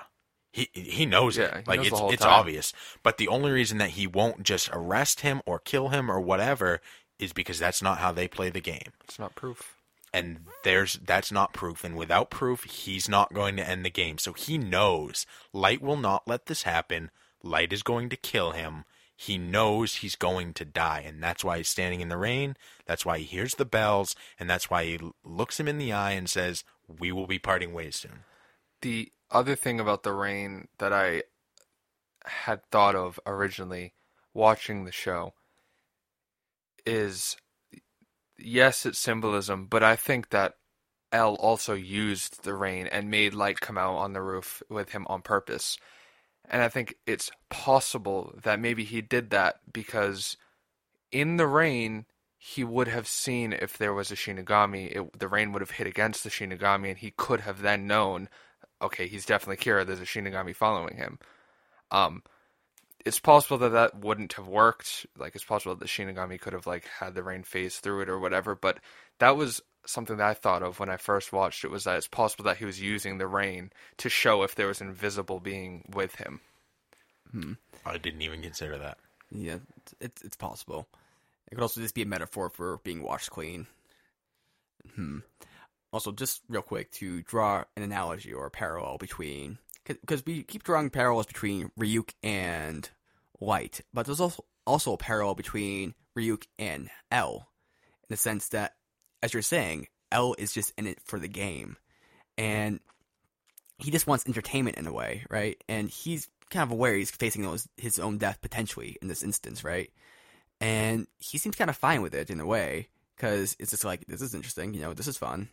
[0.52, 1.64] He he knows Yeah, it.
[1.64, 2.32] he Like knows it's it's time.
[2.40, 2.72] obvious.
[3.02, 6.80] But the only reason that he won't just arrest him or kill him or whatever
[7.22, 8.92] is because that's not how they play the game.
[9.04, 9.76] It's not proof.
[10.12, 11.84] And there's that's not proof.
[11.84, 14.18] And without proof he's not going to end the game.
[14.18, 17.10] So he knows light will not let this happen.
[17.42, 18.84] Light is going to kill him.
[19.16, 21.04] He knows he's going to die.
[21.06, 22.56] And that's why he's standing in the rain.
[22.86, 24.16] That's why he hears the bells.
[24.38, 26.64] And that's why he looks him in the eye and says
[26.98, 28.24] we will be parting ways soon.
[28.80, 31.22] The other thing about the rain that I
[32.24, 33.94] had thought of originally
[34.34, 35.34] watching the show
[36.86, 37.36] is
[38.38, 40.54] yes, it's symbolism, but I think that
[41.12, 45.06] L also used the rain and made light come out on the roof with him
[45.08, 45.76] on purpose.
[46.48, 50.36] And I think it's possible that maybe he did that because
[51.12, 52.06] in the rain,
[52.38, 55.86] he would have seen if there was a Shinigami, it, the rain would have hit
[55.86, 58.28] against the Shinigami, and he could have then known,
[58.80, 59.86] okay, he's definitely Kira.
[59.86, 61.20] There's a Shinigami following him.
[61.92, 62.24] Um,
[63.04, 65.06] it's possible that that wouldn't have worked.
[65.18, 68.08] Like, it's possible that the Shinigami could have like had the rain phase through it
[68.08, 68.54] or whatever.
[68.54, 68.78] But
[69.18, 71.70] that was something that I thought of when I first watched it.
[71.70, 74.80] Was that it's possible that he was using the rain to show if there was
[74.80, 76.40] an invisible being with him.
[77.86, 78.98] i didn't even consider that
[79.30, 80.86] Yeah, it's- it's it's possible.
[81.50, 83.66] It could also just be a metaphor for being washed clean.
[84.94, 85.18] Hmm.
[85.92, 90.62] Also, just real quick to draw an analogy or a parallel between because we keep
[90.62, 92.88] drawing parallels between Ryuk and
[93.40, 97.48] Light, but there's also also a parallel between Ryuk and L,
[98.02, 98.74] in the sense that,
[99.22, 101.76] as you're saying, L is just in it for the game,
[102.38, 102.80] and
[103.78, 105.62] he just wants entertainment in a way, right?
[105.68, 109.64] And he's kind of aware he's facing those, his own death potentially in this instance,
[109.64, 109.90] right?
[110.60, 114.06] And he seems kind of fine with it in a way because it's just like
[114.06, 115.48] this is interesting, you know, this is fun,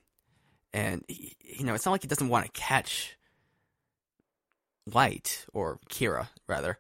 [0.73, 3.17] and he, you know, it's not like he doesn't want to catch
[4.93, 6.77] Light or Kira rather,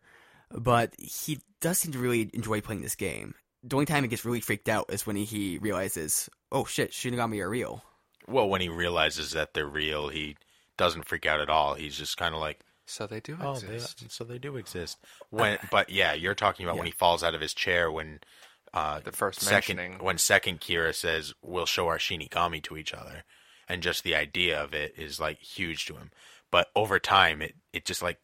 [0.51, 3.35] but he does seem to really enjoy playing this game.
[3.63, 6.91] The only time he gets really freaked out is when he, he realizes, oh shit,
[6.91, 7.83] Shinigami are real.
[8.27, 10.37] well when he realizes that they're real he
[10.77, 13.75] doesn't freak out at all he's just kind of like So they do Oh, they,
[13.75, 14.05] exist.
[14.09, 14.97] so they do exist.
[15.29, 18.19] When, but yeah, you're talking about when he falls out of his chair when
[18.73, 20.03] uh, The first second mentioning.
[20.05, 23.23] when second Kira says we'll show our Shinigami to each other,
[23.69, 26.11] and just the idea of it is like huge to him.
[26.51, 28.19] But over time, it it just like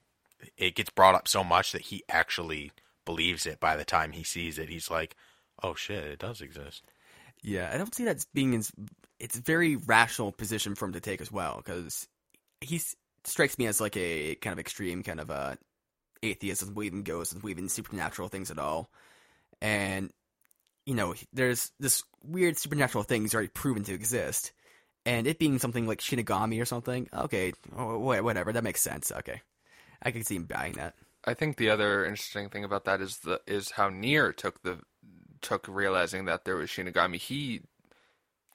[0.57, 2.71] it gets brought up so much that he actually
[3.05, 3.59] believes it.
[3.59, 5.15] By the time he sees it, he's like,
[5.61, 6.83] "Oh shit, it does exist."
[7.41, 8.71] Yeah, I don't see that being as
[9.19, 12.07] it's a very rational position for him to take as well because
[12.59, 12.81] he
[13.23, 15.57] strikes me as like a kind of extreme kind of a
[16.23, 18.89] atheist doesn't believe in ghosts doesn't believe in supernatural things at all,
[19.61, 20.11] and
[20.85, 24.51] you know there's this weird supernatural thing he's already proven to exist,
[25.05, 27.07] and it being something like Shinigami or something.
[27.13, 29.11] Okay, wh- wh- whatever, that makes sense.
[29.11, 29.41] Okay,
[30.01, 30.95] I can see him buying that.
[31.25, 34.79] I think the other interesting thing about that is the is how near took the
[35.41, 37.17] took realizing that there was Shinigami.
[37.17, 37.61] He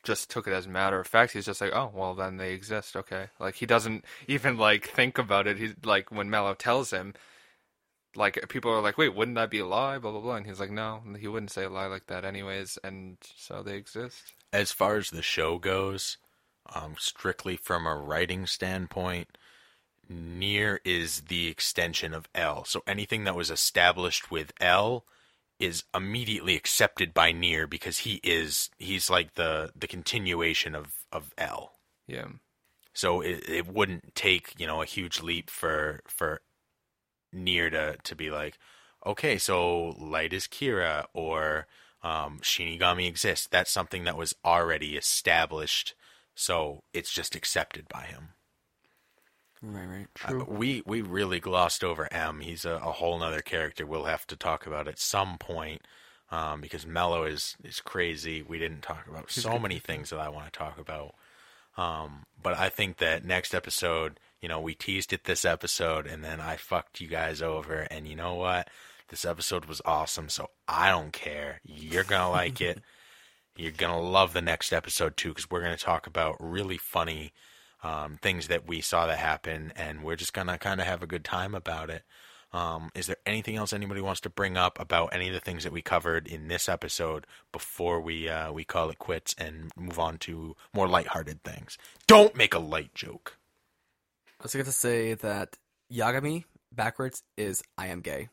[0.03, 1.32] just took it as a matter of fact.
[1.32, 2.96] He's just like, oh well, then they exist.
[2.96, 5.59] Okay, like he doesn't even like think about it.
[5.59, 7.14] He's like when Mello tells him,
[8.16, 9.98] like people are like, wait, wouldn't that be a lie?
[9.98, 10.36] Blah blah blah.
[10.36, 12.78] And he's like, no, he wouldn't say a lie like that anyways.
[12.82, 14.34] And so they exist.
[14.53, 16.16] As far as the show goes,
[16.74, 19.36] um, strictly from a writing standpoint,
[20.08, 22.64] near is the extension of L.
[22.64, 25.04] So anything that was established with L
[25.58, 31.34] is immediately accepted by near because he is he's like the the continuation of of
[31.38, 31.72] L.
[32.06, 32.28] Yeah.
[32.92, 36.40] So it it wouldn't take you know a huge leap for for
[37.32, 38.58] Near to to be like,
[39.06, 41.68] okay, so light is Kira or
[42.02, 43.46] um, Shinigami exists.
[43.46, 45.94] That's something that was already established,
[46.35, 48.31] so it's just accepted by him.
[49.62, 50.07] Right, right.
[50.24, 52.41] Uh, we we really glossed over M.
[52.41, 55.83] He's a, a whole nother character we'll have to talk about at some point.
[56.31, 58.43] Um, because Mello is is crazy.
[58.43, 61.14] We didn't talk about so many things that I want to talk about.
[61.76, 66.24] Um, but I think that next episode, you know, we teased it this episode, and
[66.24, 67.81] then I fucked you guys over.
[67.91, 68.68] And you know what?
[69.09, 71.61] This episode was awesome, so I don't care.
[71.64, 72.81] You're gonna like it.
[73.57, 77.32] You're gonna love the next episode too, because we're gonna talk about really funny
[77.82, 81.07] um, things that we saw that happen, and we're just gonna kind of have a
[81.07, 82.05] good time about it.
[82.53, 85.62] Um, is there anything else anybody wants to bring up about any of the things
[85.62, 89.98] that we covered in this episode before we uh, we call it quits and move
[89.98, 91.78] on to more lighthearted things?
[92.09, 93.36] Don't make a light joke.
[94.40, 95.59] I was going to say that
[95.92, 98.30] Yagami backwards is I am gay.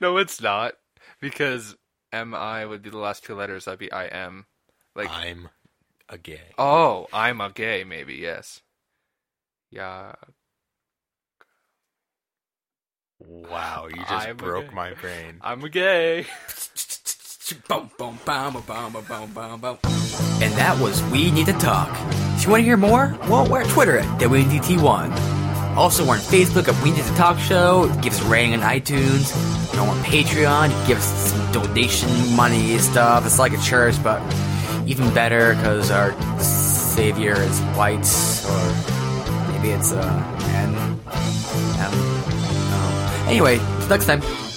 [0.00, 0.74] no, it's not
[1.20, 1.76] because
[2.12, 3.64] M I would be the last two letters.
[3.64, 4.46] That'd be I M.
[4.94, 5.48] Like I'm
[6.08, 6.40] a gay.
[6.58, 7.84] oh, I'm a gay.
[7.84, 8.62] Maybe yes.
[9.70, 10.14] Yeah.
[13.20, 15.38] Wow, you just I'm broke my brain.
[15.40, 16.26] I'm a gay.
[20.40, 21.90] And that was We Need to Talk.
[22.36, 25.37] If you want to hear more, well, we're at Twitter at WNDT1.
[25.78, 27.86] Also, we're on Facebook at We Need to Talk Show.
[28.02, 29.32] Give us a rating on iTunes.
[29.70, 30.70] You know, on Patreon.
[30.88, 33.24] Give us some donation money stuff.
[33.24, 34.20] It's like a church, but
[34.88, 38.04] even better because our savior is white,
[38.50, 40.02] or maybe it's uh,
[40.40, 40.74] man.
[41.78, 41.94] and
[42.74, 43.58] um, anyway,
[43.88, 44.47] next time.